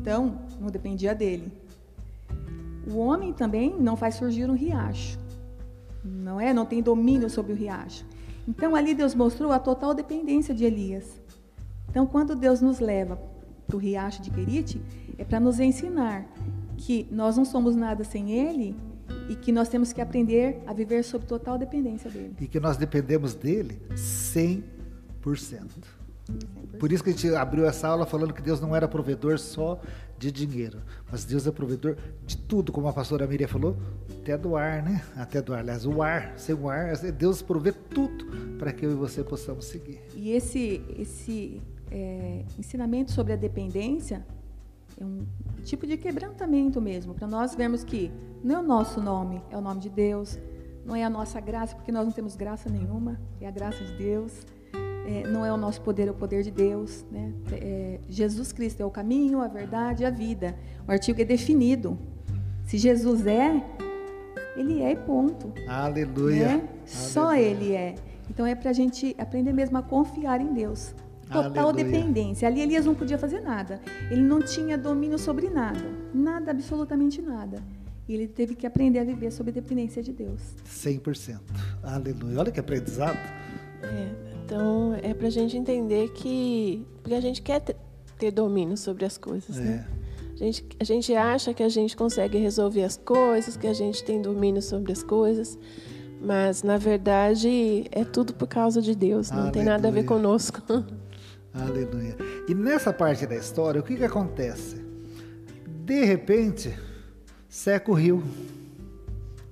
[0.00, 1.52] Então, não dependia dele.
[2.90, 5.18] O homem também não faz surgir um riacho.
[6.02, 6.54] Não é?
[6.54, 8.06] Não tem domínio sobre o riacho.
[8.46, 11.20] Então, ali Deus mostrou a total dependência de Elias.
[11.90, 13.20] Então, quando Deus nos leva
[13.66, 14.80] para o riacho de Querite,
[15.18, 16.26] é para nos ensinar
[16.78, 18.74] que nós não somos nada sem ele
[19.28, 22.34] e que nós temos que aprender a viver sob total dependência dele.
[22.40, 24.62] E que nós dependemos dele 100%.
[25.22, 26.78] 100%.
[26.78, 29.80] Por isso que a gente abriu essa aula falando que Deus não era provedor só
[30.18, 33.76] de dinheiro, mas Deus é provedor de tudo, como a pastora Miriam falou,
[34.20, 35.02] até do ar, né?
[35.16, 35.60] Até do ar.
[35.60, 38.26] Aliás, o ar, sem o ar, Deus provê tudo
[38.58, 40.00] para que eu e você possamos seguir.
[40.14, 44.24] E esse, esse é, ensinamento sobre a dependência
[45.00, 45.26] é um
[45.62, 48.10] tipo de quebrantamento mesmo, para nós vermos que
[48.42, 50.38] não é o nosso nome, é o nome de Deus,
[50.84, 53.92] não é a nossa graça, porque nós não temos graça nenhuma, é a graça de
[53.96, 54.46] Deus.
[55.06, 57.02] É, não é o nosso poder, é o poder de Deus.
[57.10, 57.32] Né?
[57.52, 60.54] É, Jesus Cristo é o caminho, a verdade e a vida.
[60.86, 61.98] O artigo é definido.
[62.64, 63.64] Se Jesus é,
[64.54, 65.50] ele é e ponto.
[65.66, 66.36] Aleluia.
[66.36, 66.52] Né?
[66.52, 66.68] Aleluia.
[66.84, 67.94] Só ele é.
[68.28, 70.94] Então é para a gente aprender mesmo a confiar em Deus.
[71.28, 71.84] Total Aleluia.
[71.84, 72.48] dependência.
[72.48, 73.80] Ali Elias não podia fazer nada.
[74.10, 75.84] Ele não tinha domínio sobre nada.
[76.12, 77.62] Nada, absolutamente nada.
[78.08, 80.40] E ele teve que aprender a viver sob dependência de Deus.
[80.66, 81.38] 100%.
[81.82, 82.40] Aleluia.
[82.40, 83.18] Olha que aprendizado.
[83.82, 84.08] É,
[84.44, 86.86] então, é para a gente entender que.
[87.02, 89.60] Porque a gente quer ter, domínio sobre as coisas, é.
[89.60, 89.86] né?
[90.34, 94.02] A gente, a gente acha que a gente consegue resolver as coisas, que a gente
[94.02, 95.58] tem domínio sobre as coisas.
[96.20, 100.62] Mas, na verdade, é tudo por causa de Deus, não tem nada a ver conosco.
[101.60, 102.16] Aleluia.
[102.46, 104.76] E nessa parte da história, o que, que acontece?
[105.84, 106.78] De repente,
[107.48, 108.22] seca o rio,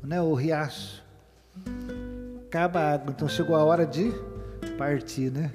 [0.03, 1.03] né, o riacho.
[2.47, 4.13] Acaba a água, então chegou a hora de
[4.79, 5.53] partir, né?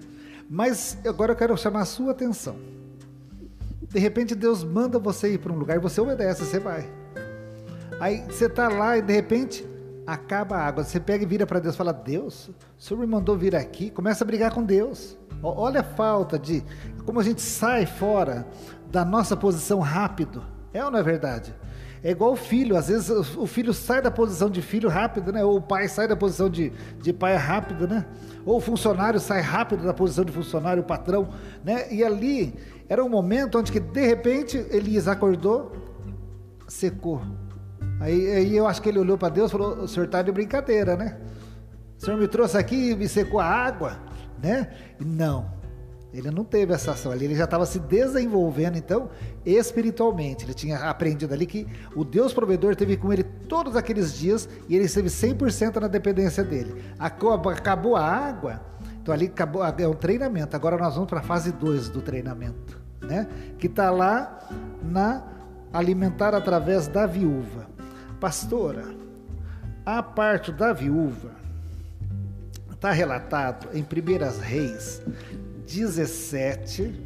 [0.49, 2.57] Mas agora eu quero chamar a sua atenção.
[3.81, 6.89] De repente Deus manda você ir para um lugar você obedece, você vai.
[7.99, 9.65] Aí você está lá e de repente
[10.05, 10.83] acaba a água.
[10.83, 13.89] Você pega e vira para Deus fala: Deus, o Senhor me mandou vir aqui.
[13.89, 15.17] Começa a brigar com Deus.
[15.43, 16.63] Olha a falta de.
[17.05, 18.45] Como a gente sai fora
[18.91, 20.43] da nossa posição rápido.
[20.73, 21.53] É ou não é verdade?
[22.03, 25.45] É igual o filho, às vezes o filho sai da posição de filho rápido, né?
[25.45, 28.05] Ou o pai sai da posição de, de pai rápido, né?
[28.43, 31.29] Ou o funcionário sai rápido da posição de funcionário, o patrão,
[31.63, 31.93] né?
[31.93, 32.55] E ali
[32.89, 35.71] era um momento onde que de repente Elias acordou,
[36.67, 37.21] secou.
[37.99, 40.31] Aí, aí eu acho que ele olhou para Deus e falou: O senhor está de
[40.31, 41.19] brincadeira, né?
[41.99, 43.99] O senhor me trouxe aqui e me secou a água,
[44.41, 44.69] né?
[44.99, 45.61] Não.
[46.13, 49.09] Ele não teve essa ação ali, ele já estava se desenvolvendo, então,
[49.45, 50.43] espiritualmente.
[50.43, 51.65] Ele tinha aprendido ali que
[51.95, 56.43] o Deus provedor teve com ele todos aqueles dias e ele esteve 100% na dependência
[56.43, 56.83] dele.
[56.99, 58.61] Acabou a água,
[59.01, 60.53] então ali acabou, é um treinamento.
[60.53, 63.29] Agora nós vamos para a fase 2 do treinamento, né?
[63.57, 64.49] Que está lá
[64.83, 65.23] na
[65.71, 67.69] alimentar através da viúva.
[68.19, 68.83] Pastora,
[69.85, 71.40] a parte da viúva
[72.81, 75.03] está relatado em Primeiras Reis
[75.67, 76.99] 17,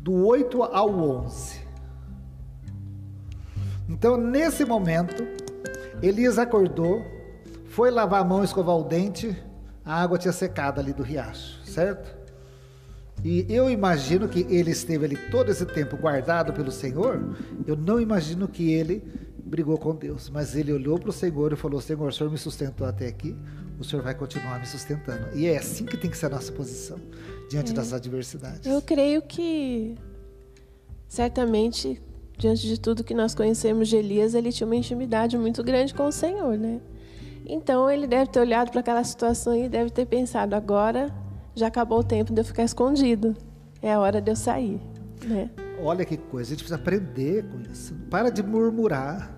[0.00, 1.62] do 8 ao 11.
[3.88, 5.26] Então, nesse momento,
[6.02, 7.02] Elias acordou,
[7.70, 9.34] foi lavar a mão, escovar o dente,
[9.82, 12.14] a água tinha secado ali do riacho, certo?
[13.24, 17.34] E eu imagino que ele esteve ali todo esse tempo guardado pelo Senhor.
[17.66, 19.02] Eu não imagino que ele
[19.42, 22.36] brigou com Deus, mas ele olhou para o Senhor e falou: Senhor, o Senhor me
[22.36, 23.34] sustentou até aqui,
[23.78, 25.28] o Senhor vai continuar me sustentando.
[25.34, 26.98] E é assim que tem que ser a nossa posição
[27.50, 27.74] diante é.
[27.74, 28.66] das adversidades.
[28.66, 29.96] Eu creio que
[31.08, 32.00] certamente
[32.38, 36.06] diante de tudo que nós conhecemos de Elias, ele tinha uma intimidade muito grande com
[36.06, 36.80] o Senhor, né?
[37.46, 41.14] Então ele deve ter olhado para aquela situação e deve ter pensado: agora
[41.54, 43.34] já acabou o tempo de eu ficar escondido,
[43.80, 44.80] é a hora de eu sair,
[45.24, 45.50] né?
[45.80, 47.94] Olha que coisa, a gente precisa aprender com isso.
[48.10, 49.35] Para de murmurar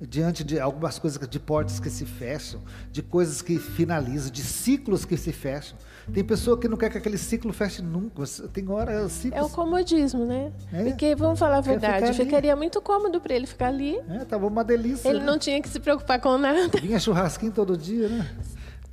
[0.00, 5.04] diante de algumas coisas, de portas que se fecham, de coisas que finalizam, de ciclos
[5.04, 5.76] que se fecham.
[6.12, 8.22] Tem pessoa que não quer que aquele ciclo feche nunca.
[8.52, 9.40] Tem hora ciclos...
[9.40, 10.52] É o comodismo, né?
[10.72, 10.84] É.
[10.84, 13.98] Porque, vamos falar a verdade, ficaria muito cômodo para ele ficar ali.
[14.08, 15.08] É, tava uma delícia.
[15.08, 15.26] Ele né?
[15.26, 16.78] não tinha que se preocupar com nada.
[16.80, 18.26] Vinha churrasquinho todo dia, né?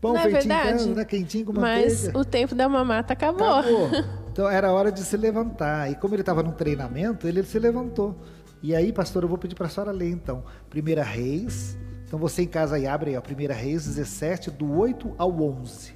[0.01, 0.77] Pão não é feitinho é verdade?
[0.77, 1.05] Casa, né?
[1.05, 1.83] Quentinho com manteiga.
[1.83, 3.47] Mas o tempo da mamata acabou.
[3.47, 3.89] Acabou.
[4.31, 5.89] Então era hora de se levantar.
[5.89, 8.19] E como ele estava no treinamento, ele se levantou.
[8.65, 10.43] E aí, pastor, eu vou pedir para a senhora ler então.
[10.71, 11.77] Primeira Reis.
[12.03, 15.93] Então você em casa aí abre aí, ó, Primeira Reis 17, do 8 ao 11.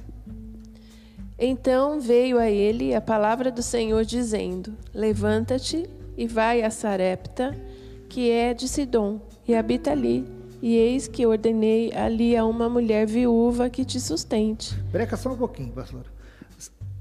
[1.40, 7.60] Então veio a ele a palavra do Senhor dizendo: Levanta-te e vai a Sarepta,
[8.08, 10.24] que é de Sidom, e habita ali.
[10.62, 14.80] E eis que ordenei ali a uma mulher viúva que te sustente.
[14.92, 16.06] Breca só um pouquinho, pastor.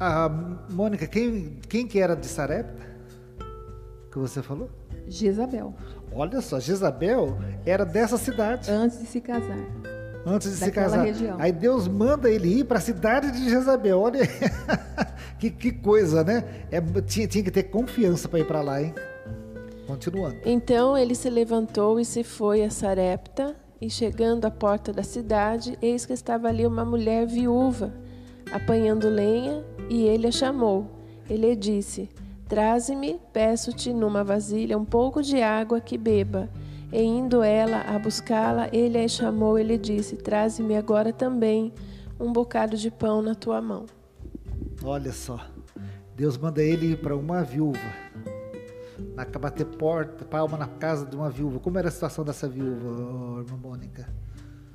[0.01, 0.31] A
[0.71, 2.89] Mônica, quem, quem que era de Sarepta?
[4.11, 4.71] Que você falou?
[5.09, 5.75] Jezabel.
[6.13, 8.71] Olha só, Jezabel era dessa cidade.
[8.71, 9.59] Antes de se casar.
[10.27, 11.05] Antes de se casar.
[11.05, 11.37] Região.
[11.39, 14.01] Aí Deus manda ele ir para a cidade de Jezabel.
[14.01, 14.21] Olha
[15.39, 16.45] que, que coisa, né?
[16.71, 18.95] É, tinha, tinha que ter confiança para ir para lá, hein?
[19.87, 20.37] Continuando.
[20.45, 23.57] Então ele se levantou e se foi a Sarepta.
[23.81, 27.95] E chegando à porta da cidade, eis que estava ali uma mulher viúva,
[28.51, 30.91] apanhando lenha, e ele a chamou.
[31.31, 32.09] Ele disse:
[32.49, 36.49] Traze-me, peço-te, numa vasilha um pouco de água que beba.
[36.91, 41.73] E indo ela a buscá-la, ele a chamou e lhe disse: Traze-me agora também
[42.19, 43.85] um bocado de pão na tua mão.
[44.83, 45.39] Olha só,
[46.17, 47.79] Deus manda ele ir para uma viúva,
[49.15, 51.61] na, bater porta, palma na casa de uma viúva.
[51.61, 54.09] Como era a situação dessa viúva, irmã Mônica?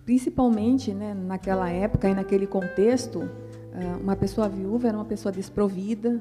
[0.05, 3.27] Principalmente né, naquela época e naquele contexto,
[3.73, 6.19] ah, uma pessoa viúva era uma pessoa desprovida,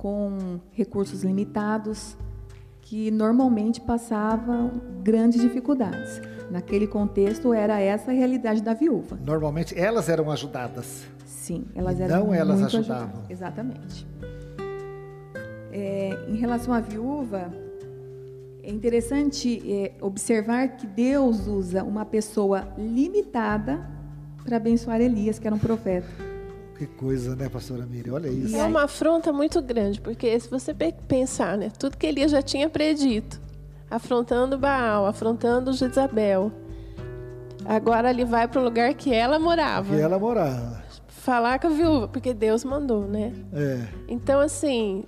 [0.00, 2.16] com recursos limitados,
[2.80, 6.22] que normalmente passavam grandes dificuldades.
[6.50, 9.18] Naquele contexto, era essa a realidade da viúva.
[9.22, 11.06] Normalmente elas eram ajudadas.
[11.26, 13.08] Sim, elas eram Não elas ajudavam.
[13.08, 13.30] Ajudadas.
[13.30, 14.06] Exatamente.
[15.70, 17.52] É, em relação à viúva,
[18.62, 23.86] é interessante é, observar que Deus usa uma pessoa limitada
[24.42, 26.29] para abençoar Elias, que era um profeta.
[26.80, 28.14] Que coisa, né, pastora Miriam?
[28.14, 28.56] Olha isso.
[28.56, 30.72] É uma afronta muito grande, porque se você
[31.06, 33.38] pensar, né, tudo que Elias já tinha predito,
[33.90, 36.50] afrontando Baal, afrontando Jezabel,
[37.66, 39.94] Agora ele vai para o lugar que ela morava.
[39.94, 40.82] Que ela morava.
[41.08, 43.34] Falar com a viúva, porque Deus mandou, né?
[43.52, 43.86] É.
[44.08, 45.04] Então, assim,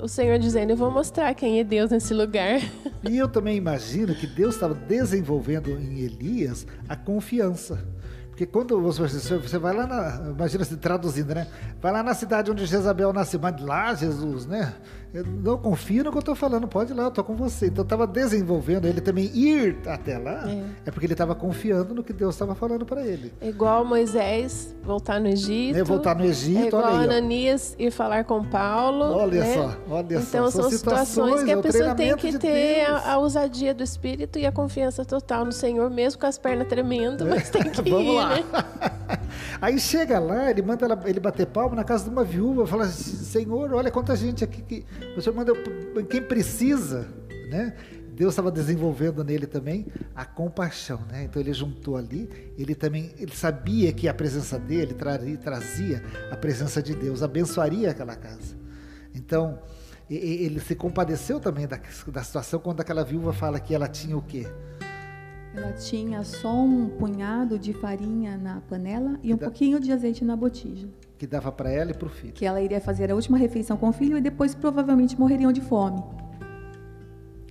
[0.00, 2.60] o Senhor dizendo: Eu vou mostrar quem é Deus nesse lugar.
[3.10, 7.84] E eu também imagino que Deus estava desenvolvendo em Elias a confiança.
[8.46, 10.30] Quando você, você vai lá na.
[10.30, 11.46] Imagina se traduzindo, né?
[11.80, 14.74] Vai lá na cidade onde Jezabel nasceu, mas lá, Jesus, né?
[15.14, 17.66] Eu não confio no que eu estou falando, pode ir lá, eu estou com você.
[17.66, 22.02] Então estava desenvolvendo ele também ir até lá, é, é porque ele estava confiando no
[22.02, 23.30] que Deus estava falando para ele.
[23.40, 25.78] É igual Moisés voltar no Egito.
[25.78, 29.04] É voltar no Egito, é igual olha aí, Ananias ir falar com Paulo.
[29.04, 29.54] Olha né?
[29.54, 30.28] só, olha então, só.
[30.28, 33.82] Então são, situações que a é pessoa tem que de ter a, a, ousadia do
[33.82, 37.82] espírito e a confiança total no Senhor, mesmo com as pernas tremendo, mas tem que
[37.90, 38.28] Vamos ir, lá.
[38.30, 38.44] né?
[39.62, 42.84] Aí chega lá, ele manda ela, ele bater palma na casa de uma viúva, fala:
[42.88, 44.84] Senhor, olha quanta gente aqui que
[45.16, 45.52] o Senhor manda
[46.10, 47.06] quem precisa,
[47.48, 47.72] né?
[48.12, 49.86] Deus estava desenvolvendo nele também
[50.16, 51.22] a compaixão, né?
[51.22, 56.02] Então ele juntou ali, ele também, ele sabia que a presença dele traria, trazia
[56.32, 58.56] a presença de Deus, abençoaria aquela casa.
[59.14, 59.60] Então
[60.10, 64.22] ele se compadeceu também da, da situação quando aquela viúva fala que ela tinha o
[64.22, 64.44] quê?
[65.54, 69.46] Ela tinha só um punhado de farinha na panela e um da...
[69.46, 70.88] pouquinho de azeite na botija.
[71.18, 72.32] Que dava para ela e para o filho.
[72.32, 75.60] Que ela iria fazer a última refeição com o filho e depois provavelmente morreriam de
[75.60, 76.02] fome.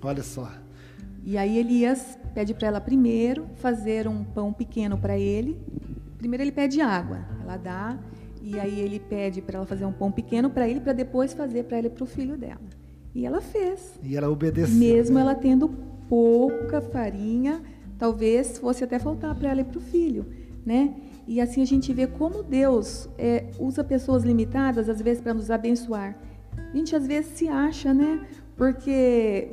[0.01, 0.51] Olha só.
[1.23, 5.61] E aí Elias pede para ela primeiro fazer um pão pequeno para ele.
[6.17, 7.97] Primeiro ele pede água, ela dá,
[8.41, 11.63] e aí ele pede para ela fazer um pão pequeno para ele para depois fazer
[11.65, 12.61] para ela e para o filho dela.
[13.13, 13.99] E ela fez.
[14.01, 14.75] E ela obedeceu.
[14.75, 15.69] Mesmo ela tendo
[16.09, 17.61] pouca farinha,
[18.01, 20.25] talvez fosse até faltar para ela e para o filho,
[20.65, 20.95] né?
[21.27, 25.51] E assim a gente vê como Deus é, usa pessoas limitadas às vezes para nos
[25.51, 26.17] abençoar.
[26.57, 28.25] A gente às vezes se acha, né?
[28.57, 29.51] Porque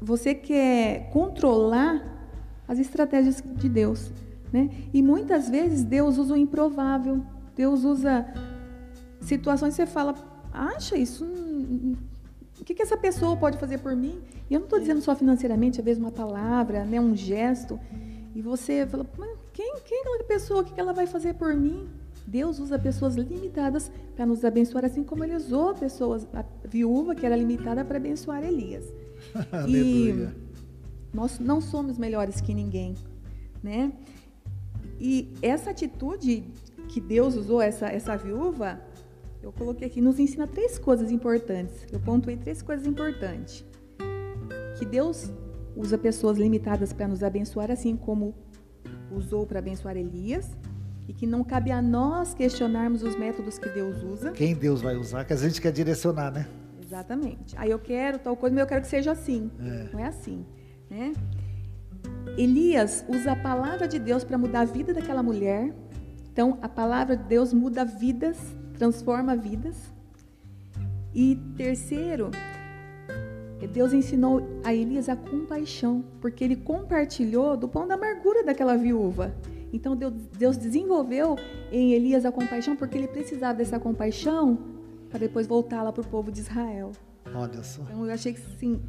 [0.00, 2.02] você quer controlar
[2.66, 4.10] as estratégias de Deus,
[4.50, 4.70] né?
[4.90, 7.20] E muitas vezes Deus usa o improvável.
[7.54, 8.26] Deus usa
[9.20, 10.14] situações que você fala,
[10.50, 11.26] acha isso?
[12.64, 14.22] O que, que essa pessoa pode fazer por mim?
[14.48, 17.78] E eu não estou dizendo só financeiramente, às vezes uma palavra, né, um gesto.
[18.34, 19.06] E você fala,
[19.52, 20.62] quem, quem é aquela pessoa?
[20.62, 21.86] O que ela vai fazer por mim?
[22.26, 27.26] Deus usa pessoas limitadas para nos abençoar, assim como ele usou pessoas, a viúva que
[27.26, 28.90] era limitada para abençoar Elias.
[29.68, 30.26] e
[31.12, 32.94] nós não somos melhores que ninguém,
[33.62, 33.92] né?
[34.98, 36.44] E essa atitude
[36.88, 38.80] que Deus usou essa essa viúva,
[39.44, 41.86] eu coloquei aqui, nos ensina três coisas importantes.
[41.92, 43.62] Eu pontuei três coisas importantes.
[44.78, 45.30] Que Deus
[45.76, 48.34] usa pessoas limitadas para nos abençoar, assim como
[49.10, 50.56] usou para abençoar Elias,
[51.06, 54.32] e que não cabe a nós questionarmos os métodos que Deus usa.
[54.32, 56.48] Quem Deus vai usar, que a gente quer direcionar, né?
[56.82, 57.54] Exatamente.
[57.58, 59.50] Aí eu quero tal coisa, mas eu quero que seja assim.
[59.60, 59.92] É.
[59.92, 60.46] Não é assim,
[60.88, 61.12] né?
[62.38, 65.74] Elias usa a palavra de Deus para mudar a vida daquela mulher.
[66.32, 68.38] Então, a palavra de Deus muda vidas,
[68.76, 69.76] transforma vidas.
[71.14, 72.30] E terceiro,
[73.68, 79.34] Deus ensinou a Elias a compaixão, porque ele compartilhou do pão da amargura daquela viúva.
[79.72, 81.36] Então Deus, Deus desenvolveu
[81.72, 84.58] em Elias a compaixão, porque ele precisava dessa compaixão
[85.10, 86.92] para depois voltar lá para o povo de Israel.
[87.34, 87.82] Olha só.
[87.82, 88.80] Então eu achei que sim,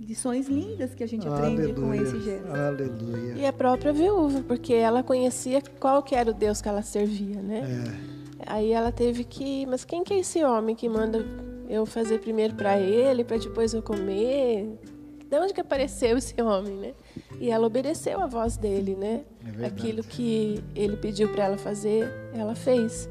[0.00, 1.74] lições lindas que a gente aprende Aleluia.
[1.74, 2.50] com esse gesto.
[2.50, 3.34] Aleluia.
[3.34, 7.40] E a própria viúva, porque ela conhecia qual que era o Deus que ela servia,
[7.40, 7.84] né?
[8.12, 8.15] É.
[8.44, 11.24] Aí ela teve que, mas quem que é esse homem que manda
[11.68, 14.78] eu fazer primeiro para ele, para depois eu comer.
[15.28, 16.94] De onde que apareceu esse homem, né?
[17.40, 19.24] E ela obedeceu a voz dele, né?
[19.60, 23.08] É Aquilo que ele pediu para ela fazer, ela fez.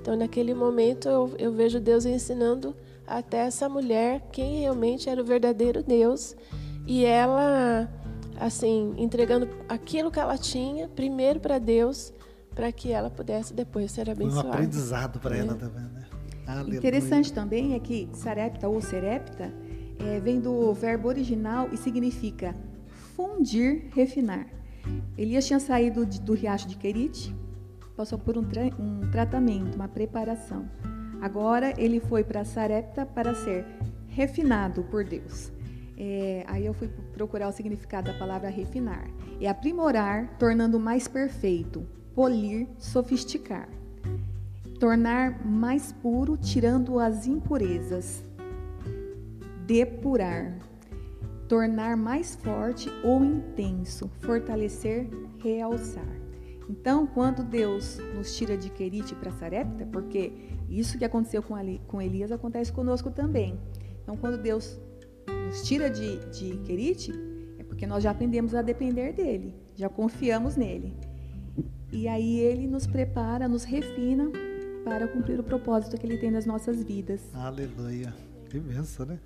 [0.00, 2.74] Então, naquele momento, eu, eu vejo Deus ensinando
[3.06, 6.34] até essa mulher quem realmente era o verdadeiro Deus.
[6.84, 7.88] E ela,
[8.40, 12.12] assim, entregando aquilo que ela tinha, primeiro para Deus,
[12.54, 14.48] para que ela pudesse depois ser abençoada.
[14.48, 15.40] Um aprendizado para é.
[15.40, 16.04] ela também, né?
[16.46, 16.78] Aleluia.
[16.78, 19.52] Interessante também é que sarepta ou serepta
[19.98, 22.54] é, vem do verbo original e significa
[23.14, 24.46] fundir, refinar.
[25.16, 27.34] Elias tinha saído de, do riacho de Querite,
[27.96, 30.68] passou por um, tra um tratamento, uma preparação.
[31.20, 33.64] Agora ele foi para Sarepta para ser
[34.08, 35.52] refinado por Deus.
[35.96, 39.08] É, aí eu fui procurar o significado da palavra refinar.
[39.40, 43.68] É aprimorar, tornando mais perfeito, polir, sofisticar
[44.82, 48.20] tornar mais puro, tirando as impurezas,
[49.64, 50.58] depurar,
[51.48, 55.08] tornar mais forte ou intenso, fortalecer,
[55.38, 56.08] realçar.
[56.68, 60.32] Então, quando Deus nos tira de Querite para Sarepta, porque
[60.68, 63.56] isso que aconteceu com, Ali, com Elias acontece conosco também.
[64.02, 64.80] Então, quando Deus
[65.46, 67.12] nos tira de, de Querite,
[67.68, 70.92] porque nós já aprendemos a depender dele, já confiamos nele.
[71.92, 74.30] E aí ele nos prepara, nos refina
[74.84, 77.20] para cumprir o propósito que ele tem nas nossas vidas.
[77.34, 78.12] Aleluia.
[78.48, 79.18] Que benção, né?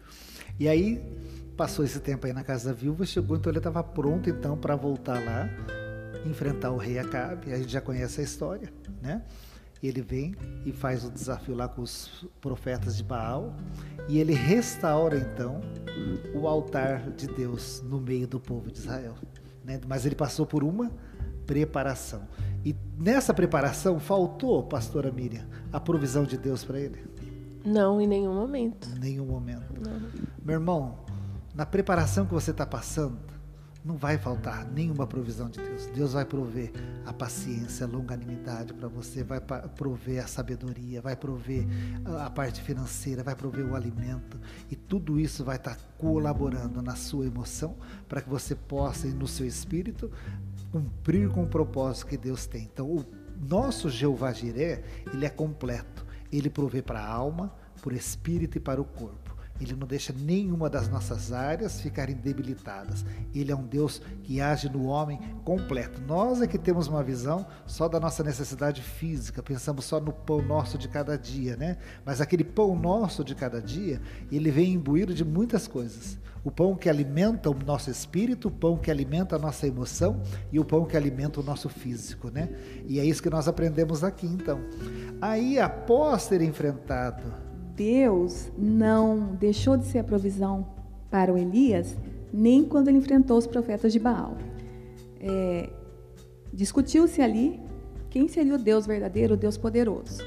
[0.59, 1.03] E aí
[1.57, 5.25] passou esse tempo aí na casa viúva, chegou, então ele estava pronto então para voltar
[5.25, 5.49] lá,
[6.29, 7.53] enfrentar o rei Acabe.
[7.53, 8.73] A gente já conhece a história,
[9.03, 9.23] né?
[9.83, 13.55] Ele vem e faz o desafio lá com os profetas de Baal
[14.09, 15.61] e ele restaura então
[16.35, 19.15] o altar de Deus no meio do povo de Israel.
[19.65, 19.81] Né?
[19.87, 20.91] Mas ele passou por uma
[21.47, 22.23] preparação.
[22.65, 27.05] E nessa preparação faltou, pastora Miriam, a provisão de Deus para ele?
[27.65, 28.89] Não, em nenhum momento.
[28.97, 29.81] Em nenhum momento.
[29.81, 30.01] Não.
[30.45, 30.99] Meu irmão,
[31.55, 33.19] na preparação que você está passando,
[33.87, 35.87] não vai faltar nenhuma provisão de Deus.
[35.87, 36.73] Deus vai prover
[37.07, 41.65] a paciência, a longanimidade para você, vai prover a sabedoria, vai prover
[42.21, 46.97] a parte financeira, vai prover o alimento e tudo isso vai estar tá colaborando na
[46.97, 47.77] sua emoção
[48.09, 50.11] para que você possa, no seu espírito,
[50.77, 52.65] cumprir com o propósito que Deus tem.
[52.65, 53.05] Então, o
[53.49, 56.05] nosso Jeová Jiré, ele é completo.
[56.31, 59.26] Ele provê para a alma, para o espírito e para o corpo.
[59.61, 63.05] Ele não deixa nenhuma das nossas áreas ficarem debilitadas.
[63.35, 66.01] Ele é um Deus que age no homem completo.
[66.07, 70.43] Nós é que temos uma visão só da nossa necessidade física, pensamos só no pão
[70.43, 71.77] nosso de cada dia, né?
[72.05, 74.01] Mas aquele pão nosso de cada dia,
[74.31, 76.19] ele vem imbuído de muitas coisas.
[76.45, 80.61] O pão que alimenta o nosso espírito, o pão que alimenta a nossa emoção e
[80.61, 82.49] o pão que alimenta o nosso físico, né?
[82.87, 84.61] E é isso que nós aprendemos aqui, então.
[85.21, 87.46] Aí, após ter enfrentado
[87.77, 90.67] Deus não deixou de ser a provisão
[91.11, 91.97] para o Elias,
[92.33, 94.37] nem quando ele enfrentou os profetas de Baal.
[95.21, 95.71] É,
[96.57, 97.61] Discutiu-se ali
[98.09, 100.23] quem seria o Deus verdadeiro, o Deus poderoso.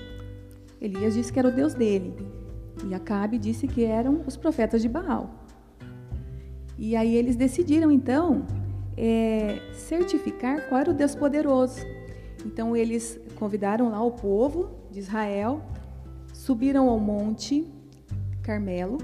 [0.80, 2.14] Elias disse que era o Deus dele,
[2.88, 5.30] e Acabe disse que eram os profetas de Baal.
[6.78, 8.46] E aí eles decidiram, então,
[8.96, 11.80] é, certificar qual era o Deus poderoso.
[12.46, 15.64] Então eles convidaram lá o povo de Israel
[16.50, 17.64] subiram ao monte
[18.42, 18.98] Carmelo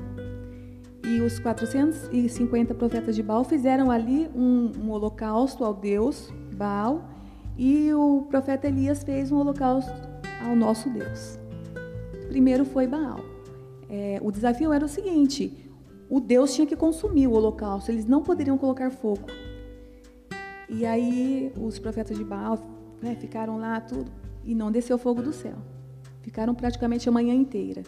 [1.04, 7.08] e os 450 profetas de Baal fizeram ali um, um holocausto ao Deus Baal
[7.56, 9.94] e o profeta Elias fez um holocausto
[10.44, 11.38] ao nosso Deus.
[12.30, 13.20] Primeiro foi Baal.
[13.88, 15.70] É, o desafio era o seguinte:
[16.10, 19.28] o Deus tinha que consumir o holocausto, eles não poderiam colocar fogo.
[20.68, 22.58] E aí os profetas de Baal
[23.04, 24.12] né, ficaram lá tudo
[24.44, 25.75] e não desceu fogo do céu.
[26.26, 27.84] Ficaram praticamente a manhã inteira.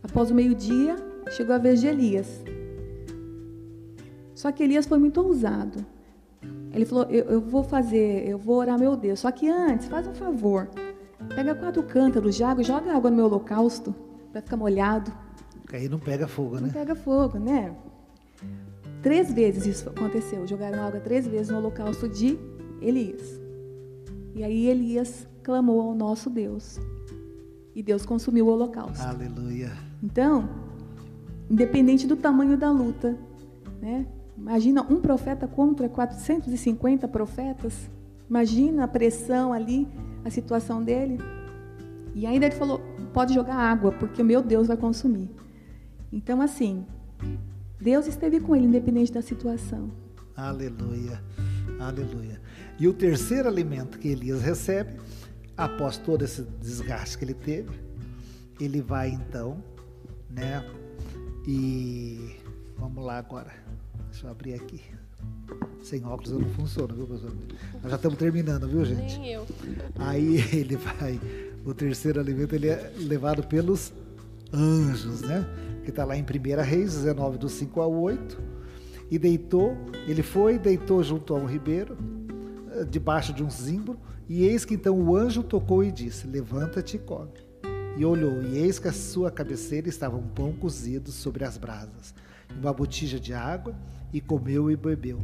[0.00, 0.94] Após o meio-dia,
[1.32, 2.40] chegou a vez de Elias.
[4.32, 5.84] Só que Elias foi muito ousado.
[6.72, 9.18] Ele falou: eu, eu, vou fazer, eu vou orar meu Deus.
[9.18, 10.68] Só que antes, faz um favor.
[11.34, 13.92] Pega quatro cântaros de água e joga água no meu holocausto
[14.30, 15.12] para ficar molhado.
[15.72, 16.60] Aí não pega fogo, né?
[16.60, 17.74] Não pega fogo, né?
[19.02, 20.46] Três vezes isso aconteceu.
[20.46, 22.38] Jogaram água três vezes no holocausto de
[22.80, 23.40] Elias.
[24.32, 26.78] E aí Elias clamou ao nosso Deus
[27.74, 29.02] e Deus consumiu o holocausto.
[29.02, 29.72] Aleluia.
[30.02, 30.48] Então,
[31.50, 33.16] independente do tamanho da luta,
[33.80, 34.06] né?
[34.36, 37.90] Imagina um profeta contra 450 profetas.
[38.30, 39.88] Imagina a pressão ali,
[40.24, 41.18] a situação dele.
[42.14, 42.80] E ainda ele falou:
[43.12, 45.28] pode jogar água, porque o meu Deus vai consumir.
[46.12, 46.86] Então, assim,
[47.80, 49.90] Deus esteve com ele, independente da situação.
[50.36, 51.20] Aleluia,
[51.80, 52.40] aleluia.
[52.78, 54.92] E o terceiro alimento que Elias recebe
[55.58, 57.70] após todo esse desgaste que ele teve,
[58.60, 59.62] ele vai então,
[60.30, 60.64] né?
[61.46, 62.36] E
[62.78, 63.52] vamos lá agora.
[64.10, 64.80] Deixa eu abrir aqui.
[65.82, 67.32] Sem óculos eu não funciona, viu, professor?
[67.82, 69.18] Nós já estamos terminando, viu, gente?
[69.18, 69.46] Nem eu.
[69.98, 71.20] Aí ele vai,
[71.64, 73.92] o terceiro alimento ele é levado pelos
[74.52, 75.44] anjos, né?
[75.82, 78.38] Que está lá em 1 Reis 19, do 5 ao 8.
[79.10, 81.96] E deitou, ele foi, deitou junto a um ribeiro,
[82.72, 83.98] eh, debaixo de um zimbro,
[84.28, 87.32] e eis que então o anjo tocou e disse: Levanta-te e come.
[87.96, 92.14] E olhou, e eis que a sua cabeceira estava um pão cozido sobre as brasas,
[92.56, 93.74] uma botija de água,
[94.12, 95.18] e comeu e bebeu.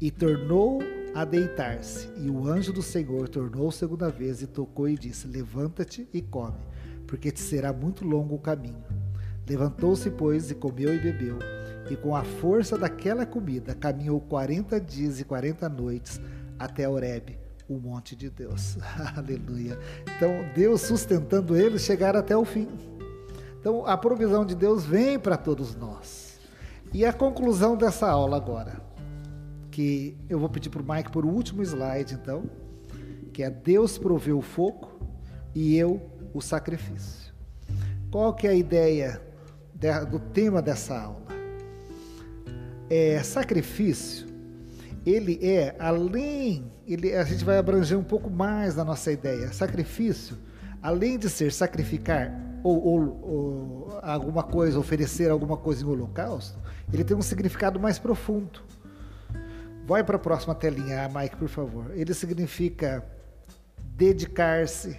[0.00, 0.78] E tornou
[1.14, 2.08] a deitar-se.
[2.16, 6.60] E o anjo do Senhor tornou segunda vez e tocou e disse: Levanta-te e come,
[7.08, 8.84] porque te será muito longo o caminho.
[9.48, 11.38] Levantou-se, pois, e comeu e bebeu.
[11.90, 16.20] E com a força daquela comida caminhou quarenta dias e quarenta noites
[16.58, 18.78] até Horebe o monte de Deus.
[19.16, 19.78] Aleluia.
[20.16, 22.68] Então, Deus sustentando eles chegaram até o fim.
[23.60, 26.38] Então, a provisão de Deus vem para todos nós.
[26.92, 28.80] E a conclusão dessa aula agora,
[29.70, 32.44] que eu vou pedir para o Mike por último slide, então,
[33.32, 34.88] que é Deus proveu o fogo
[35.54, 36.00] e eu
[36.32, 37.34] o sacrifício.
[38.10, 39.20] Qual que é a ideia
[40.10, 41.28] do tema dessa aula?
[42.88, 44.28] É sacrifício
[45.08, 49.52] ele é além, ele, a gente vai abranger um pouco mais na nossa ideia.
[49.52, 50.36] Sacrifício,
[50.82, 52.32] além de ser sacrificar
[52.62, 56.58] ou, ou, ou alguma coisa, oferecer alguma coisa em holocausto,
[56.92, 58.62] ele tem um significado mais profundo.
[59.86, 61.92] Vai para a próxima telinha, Mike, por favor.
[61.94, 63.04] Ele significa
[63.96, 64.98] dedicar-se,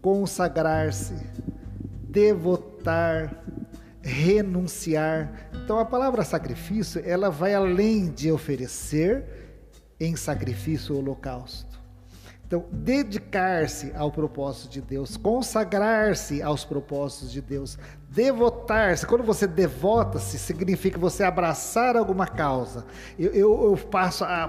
[0.00, 1.14] consagrar-se,
[2.08, 3.34] devotar,
[4.02, 5.48] renunciar.
[5.64, 9.41] Então a palavra sacrifício, ela vai além de oferecer
[10.04, 11.80] em sacrifício o holocausto.
[12.44, 17.78] Então, dedicar-se ao propósito de Deus, consagrar-se aos propósitos de Deus,
[18.10, 19.06] devotar-se.
[19.06, 22.84] Quando você devota-se, significa você abraçar alguma causa.
[23.18, 24.48] Eu, eu, eu passo a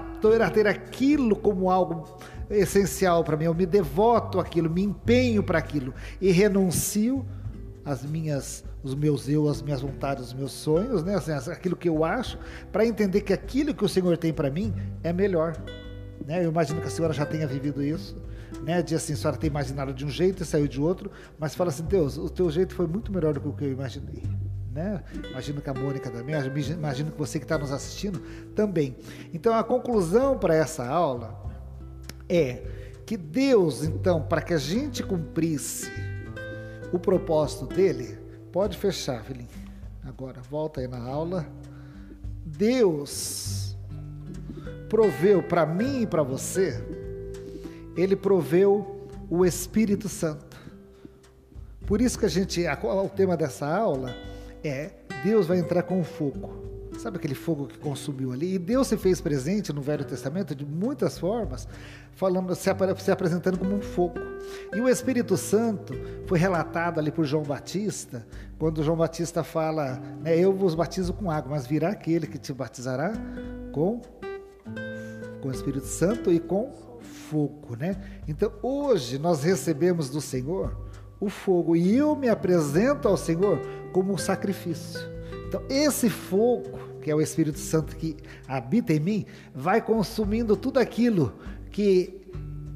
[0.52, 2.18] ter aquilo como algo
[2.50, 3.44] essencial para mim.
[3.44, 7.24] Eu me devoto àquilo, me empenho para aquilo e renuncio
[7.84, 11.14] às minhas os meus eu, as minhas vontades, os meus sonhos, né?
[11.14, 12.38] Assim, aquilo que eu acho,
[12.70, 15.56] para entender que aquilo que o Senhor tem para mim é melhor.
[16.26, 16.44] Né?
[16.44, 18.16] Eu imagino que a senhora já tenha vivido isso.
[18.62, 18.82] Né?
[18.82, 21.70] De assim, a senhora tem imaginado de um jeito e saiu de outro, mas fala
[21.70, 24.22] assim: Deus, o teu jeito foi muito melhor do que o que eu imaginei.
[24.72, 25.02] Né?
[25.30, 26.34] Imagino que a Mônica também,
[26.72, 28.20] imagino que você que está nos assistindo
[28.54, 28.96] também.
[29.32, 31.42] Então, a conclusão para essa aula
[32.28, 32.62] é
[33.06, 35.90] que Deus, então, para que a gente cumprisse
[36.94, 38.24] o propósito dele,
[38.54, 39.48] Pode fechar, filhinho.
[40.04, 41.44] Agora, volta aí na aula.
[42.46, 43.76] Deus
[44.88, 46.80] proveu para mim e para você,
[47.96, 50.56] Ele proveu o Espírito Santo.
[51.84, 54.14] Por isso que a gente, o tema dessa aula
[54.62, 54.92] é
[55.24, 56.73] Deus vai entrar com fogo.
[56.98, 58.54] Sabe aquele fogo que consumiu ali?
[58.54, 61.68] E Deus se fez presente no Velho Testamento de muitas formas,
[62.12, 64.18] falando, se, se apresentando como um fogo.
[64.74, 65.94] E o Espírito Santo
[66.26, 68.26] foi relatado ali por João Batista,
[68.58, 72.52] quando João Batista fala, né, eu vos batizo com água, mas virá aquele que te
[72.52, 73.12] batizará
[73.72, 74.00] com
[75.44, 76.72] com o Espírito Santo e com
[77.02, 78.00] fogo, né?
[78.26, 80.74] Então, hoje nós recebemos do Senhor
[81.20, 83.60] o fogo e eu me apresento ao Senhor
[83.92, 85.13] como um sacrifício.
[85.54, 88.16] Então, esse fogo, que é o Espírito Santo que
[88.48, 91.32] habita em mim, vai consumindo tudo aquilo
[91.70, 92.20] que,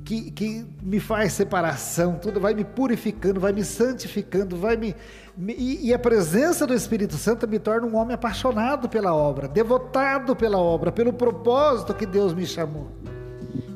[0.05, 4.95] que, que me faz separação, tudo vai me purificando, vai me santificando, vai me,
[5.37, 9.49] me e, e a presença do Espírito Santo me torna um homem apaixonado pela obra,
[9.49, 12.93] devotado pela obra, pelo propósito que Deus me chamou.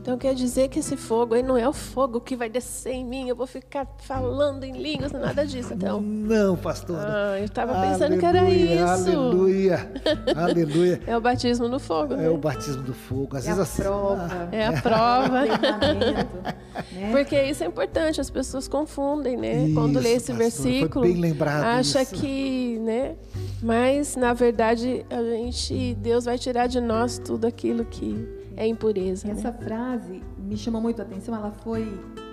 [0.01, 3.05] Então quer dizer que esse fogo aí não é o fogo que vai descer em
[3.05, 6.01] mim, eu vou ficar falando em línguas, nada disso, então.
[6.01, 6.97] Não, pastor.
[6.99, 8.85] Ah, eu estava pensando que era isso.
[8.85, 9.93] Aleluia,
[10.37, 11.01] aleluia.
[11.07, 12.27] É o batismo no fogo, né?
[12.27, 13.37] É o batismo do fogo.
[13.37, 14.29] Às é vezes a assim, prova.
[14.31, 15.41] ah, É a prova.
[16.93, 17.11] né?
[17.11, 19.65] Porque isso é importante, as pessoas confundem, né?
[19.65, 22.15] Isso, Quando lê esse pastor, foi versículo, bem lembrado acha isso.
[22.15, 23.15] que, né?
[23.63, 29.27] Mas na verdade, a gente, Deus vai tirar de nós tudo aquilo que é impureza.
[29.27, 29.35] né?
[29.35, 31.35] Essa frase me chamou muito a atenção.
[31.35, 31.87] Ela foi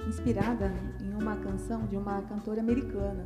[0.08, 0.72] inspirada
[1.02, 3.26] em uma canção de uma cantora americana.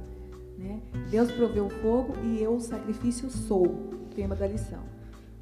[0.57, 0.81] Né?
[1.09, 3.89] Deus proveu o fogo e eu o sacrifício sou.
[4.15, 4.79] Tema da lição.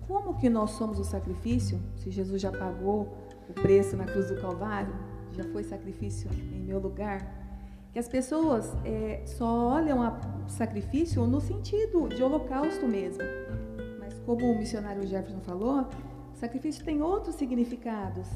[0.08, 1.80] Como que nós somos o sacrifício?
[1.98, 3.18] Se Jesus já pagou
[3.50, 4.94] o preço na cruz do Calvário,
[5.32, 7.40] já foi sacrifício em meu lugar.
[7.92, 13.24] Que as pessoas é, só olham o sacrifício no sentido de holocausto mesmo.
[14.00, 15.88] Mas como o missionário Jefferson falou,
[16.42, 18.28] sacrifício tem outros significados.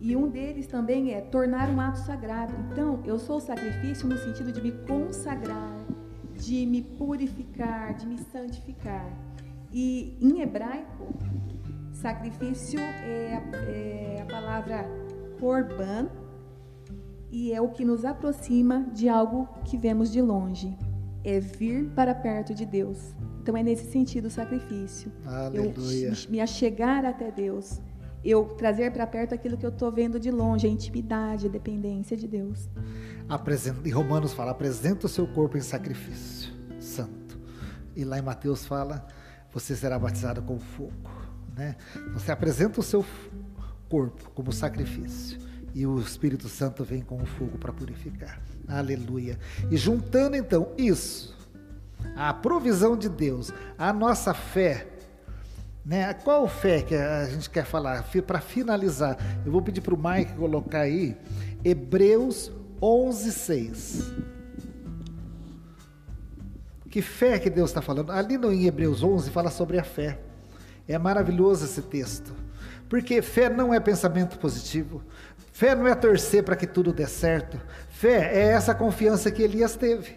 [0.00, 2.54] E um deles também é tornar um ato sagrado.
[2.70, 5.76] Então, eu sou sacrifício no sentido de me consagrar,
[6.34, 9.06] de me purificar, de me santificar.
[9.70, 11.12] E em hebraico,
[11.92, 14.86] sacrifício é, é a palavra
[15.38, 16.08] korban
[17.30, 20.87] e é o que nos aproxima de algo que vemos de longe.
[21.24, 23.14] É vir para perto de Deus.
[23.42, 25.12] Então é nesse sentido o sacrifício.
[25.26, 26.08] Aleluia.
[26.08, 27.80] Eu me achegar até Deus.
[28.24, 32.16] Eu trazer para perto aquilo que eu estou vendo de longe, a intimidade, a dependência
[32.16, 32.68] de Deus.
[33.28, 37.38] apresenta, em Romanos fala, apresenta o seu corpo em sacrifício santo.
[37.94, 39.06] E lá em Mateus fala,
[39.52, 41.10] você será batizado com fogo.
[41.56, 41.76] Né?
[42.14, 43.04] Você apresenta o seu
[43.88, 45.38] corpo como sacrifício.
[45.78, 48.42] E o Espírito Santo vem com o fogo para purificar.
[48.66, 49.38] Aleluia.
[49.70, 51.38] E juntando então isso,
[52.16, 54.88] a provisão de Deus, a nossa fé,
[55.86, 56.12] né?
[56.14, 58.04] Qual fé que a gente quer falar?
[58.26, 61.16] Para finalizar, eu vou pedir para o Mike colocar aí
[61.64, 62.50] Hebreus
[62.82, 64.12] 11, 6.
[66.90, 68.10] Que fé que Deus está falando?
[68.10, 70.18] Ali no, em Hebreus 11 fala sobre a fé.
[70.88, 72.34] É maravilhoso esse texto.
[72.88, 75.02] Porque fé não é pensamento positivo.
[75.58, 77.60] Fé não é torcer para que tudo dê certo.
[77.88, 80.16] Fé é essa confiança que Elias teve.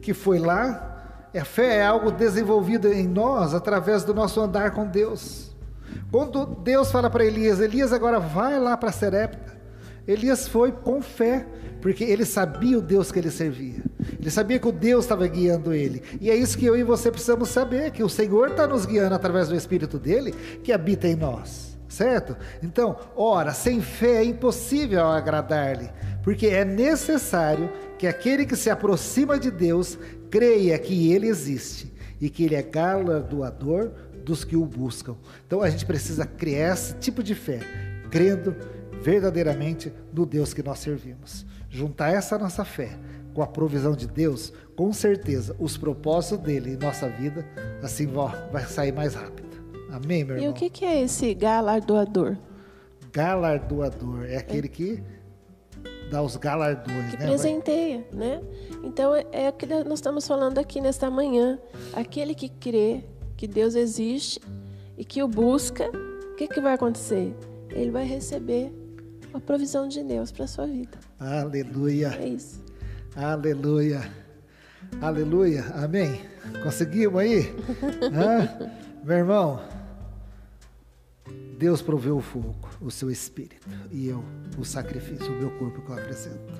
[0.00, 1.28] Que foi lá.
[1.32, 5.54] A fé é algo desenvolvido em nós através do nosso andar com Deus.
[6.10, 9.56] Quando Deus fala para Elias, Elias agora vai lá para Serepta.
[10.08, 11.46] Elias foi com fé,
[11.80, 13.84] porque ele sabia o Deus que ele servia.
[14.18, 16.02] Ele sabia que o Deus estava guiando ele.
[16.20, 19.14] E é isso que eu e você precisamos saber: que o Senhor está nos guiando
[19.14, 21.71] através do Espírito dele que habita em nós.
[21.92, 22.34] Certo?
[22.62, 25.90] Então, ora, sem fé é impossível agradar-lhe,
[26.24, 29.98] porque é necessário que aquele que se aproxima de Deus
[30.30, 33.90] creia que ele existe e que ele é galardoador
[34.24, 35.16] dos que o buscam.
[35.46, 37.60] Então a gente precisa criar esse tipo de fé,
[38.10, 38.56] crendo
[39.02, 41.44] verdadeiramente no Deus que nós servimos.
[41.68, 42.98] Juntar essa nossa fé
[43.34, 47.46] com a provisão de Deus, com certeza os propósitos dele em nossa vida,
[47.82, 48.08] assim
[48.50, 49.51] vai sair mais rápido.
[49.92, 50.48] Amém, meu irmão?
[50.48, 52.38] E o que é esse galardoador?
[53.12, 55.02] Galardoador é aquele que
[56.10, 57.26] dá os galardões, que né?
[57.26, 58.42] presenteia, né?
[58.82, 61.58] Então é o que nós estamos falando aqui nesta manhã.
[61.92, 63.04] Aquele que crê
[63.36, 64.40] que Deus existe
[64.96, 67.34] e que o busca, o que, que vai acontecer?
[67.68, 68.72] Ele vai receber
[69.34, 70.98] a provisão de Deus para a sua vida.
[71.20, 72.16] Aleluia.
[72.18, 72.62] É isso.
[73.14, 74.10] Aleluia.
[75.02, 75.64] Aleluia.
[75.74, 76.18] Amém.
[76.62, 77.54] Conseguimos aí?
[78.12, 78.70] Hã?
[79.04, 79.60] Meu irmão,
[81.62, 84.24] Deus proveu o fogo, o seu espírito, e eu,
[84.58, 86.52] o sacrifício, o meu corpo que eu apresento.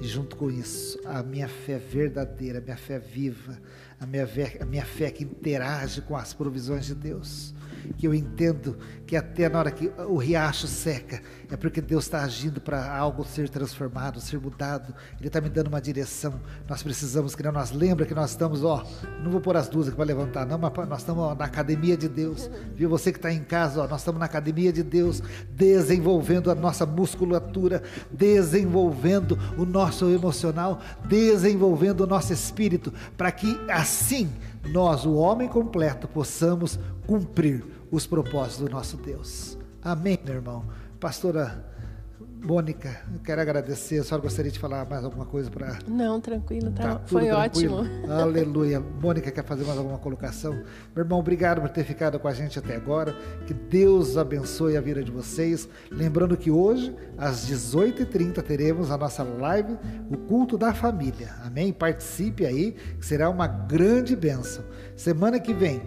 [0.00, 3.58] E junto com isso, a minha fé verdadeira, a minha fé viva,
[3.98, 7.52] a minha fé, a minha fé que interage com as provisões de Deus
[7.96, 8.76] que eu entendo
[9.06, 13.24] que até na hora que o riacho seca, é porque Deus está agindo para algo
[13.24, 14.94] ser transformado, ser mudado.
[15.18, 16.40] Ele está me dando uma direção.
[16.66, 18.86] Nós precisamos que nós lembra que nós estamos, ó,
[19.22, 21.96] não vou pôr as duas aqui para levantar, não, mas nós estamos ó, na academia
[21.96, 22.50] de Deus.
[22.74, 26.54] Viu você que está em casa, ó, nós estamos na academia de Deus, desenvolvendo a
[26.54, 34.30] nossa musculatura, desenvolvendo o nosso emocional, desenvolvendo o nosso espírito, para que assim
[34.68, 39.58] nós, o homem completo, possamos cumprir os propósitos do nosso Deus.
[39.82, 40.64] Amém, meu irmão.
[41.00, 41.71] Pastora
[42.42, 44.00] Mônica, eu quero agradecer.
[44.00, 45.78] A senhora gostaria de falar mais alguma coisa para.
[45.86, 47.76] Não, tranquilo, tá, tá foi tranquilo?
[47.76, 48.02] ótimo.
[48.12, 48.80] Aleluia.
[48.80, 50.52] Mônica quer fazer mais alguma colocação?
[50.94, 53.14] Meu irmão, obrigado por ter ficado com a gente até agora.
[53.46, 55.68] Que Deus abençoe a vida de vocês.
[55.88, 59.78] Lembrando que hoje, às 18h30, teremos a nossa live,
[60.10, 61.30] o culto da família.
[61.44, 61.72] Amém?
[61.72, 64.64] Participe aí, que será uma grande bênção.
[64.96, 65.80] Semana que vem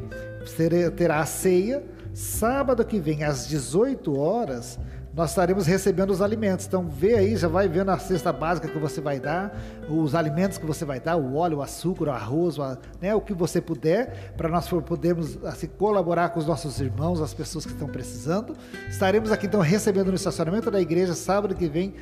[0.95, 1.83] terá a ceia.
[2.13, 4.79] Sábado que vem, às 18 horas
[5.15, 6.65] nós estaremos recebendo os alimentos.
[6.65, 9.57] Então, vê aí, já vai vendo a cesta básica que você vai dar,
[9.89, 13.21] os alimentos que você vai dar, o óleo, o açúcar, o arroz, o, né, o
[13.21, 17.71] que você puder, para nós podermos assim, colaborar com os nossos irmãos, as pessoas que
[17.71, 18.57] estão precisando.
[18.89, 21.95] Estaremos aqui então recebendo no estacionamento da igreja sábado que vem,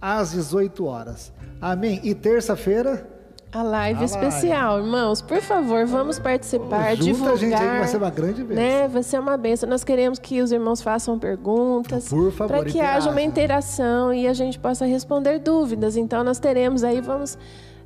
[0.00, 1.32] às 18 horas.
[1.60, 2.00] Amém?
[2.02, 3.15] E terça-feira.
[3.52, 4.86] A live a especial, live.
[4.86, 7.32] irmãos, por favor, vamos participar, Junta divulgar.
[7.32, 8.64] A gente aí vai ser uma grande bênção.
[8.64, 8.88] Né?
[8.88, 9.68] Vai ser uma bênção.
[9.68, 12.08] Nós queremos que os irmãos façam perguntas.
[12.08, 15.96] Por favor, Para que haja uma interação e a gente possa responder dúvidas.
[15.96, 17.38] Então, nós teremos aí, vamos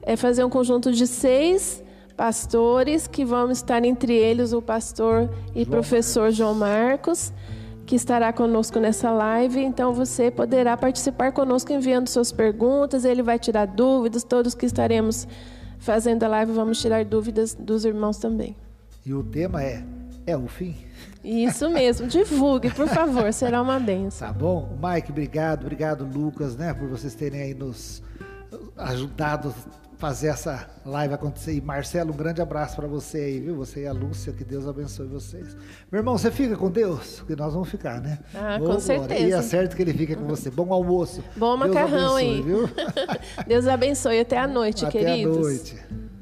[0.02, 1.82] é, fazer um conjunto de seis
[2.16, 6.36] pastores, que vão estar entre eles o pastor e João professor Marcos.
[6.36, 7.32] João Marcos
[7.90, 9.60] que estará conosco nessa live.
[9.60, 15.26] Então você poderá participar conosco enviando suas perguntas, ele vai tirar dúvidas, todos que estaremos
[15.80, 18.54] fazendo a live vamos tirar dúvidas dos irmãos também.
[19.04, 19.82] E o tema é
[20.24, 20.76] é o fim?
[21.24, 24.28] Isso mesmo, divulgue, por favor, será uma benção.
[24.28, 24.78] Tá bom?
[24.80, 28.04] Mike, obrigado, obrigado, Lucas, né, por vocês terem aí nos
[28.76, 29.52] ajudado
[30.00, 31.52] fazer essa live acontecer.
[31.52, 33.54] E Marcelo, um grande abraço para você aí, viu?
[33.56, 35.54] Você e a Lúcia, que Deus abençoe vocês.
[35.92, 37.22] Meu irmão, você fica com Deus?
[37.26, 38.18] Que nós vamos ficar, né?
[38.34, 39.22] Ah, com certeza.
[39.22, 40.50] E é certo que ele fica com você.
[40.50, 41.22] Bom almoço.
[41.36, 42.42] Bom macarrão Deus abençoe, aí.
[42.42, 42.70] Viu?
[43.46, 44.20] Deus abençoe.
[44.20, 45.36] Até a noite, Até queridos.
[45.36, 46.19] Até a noite.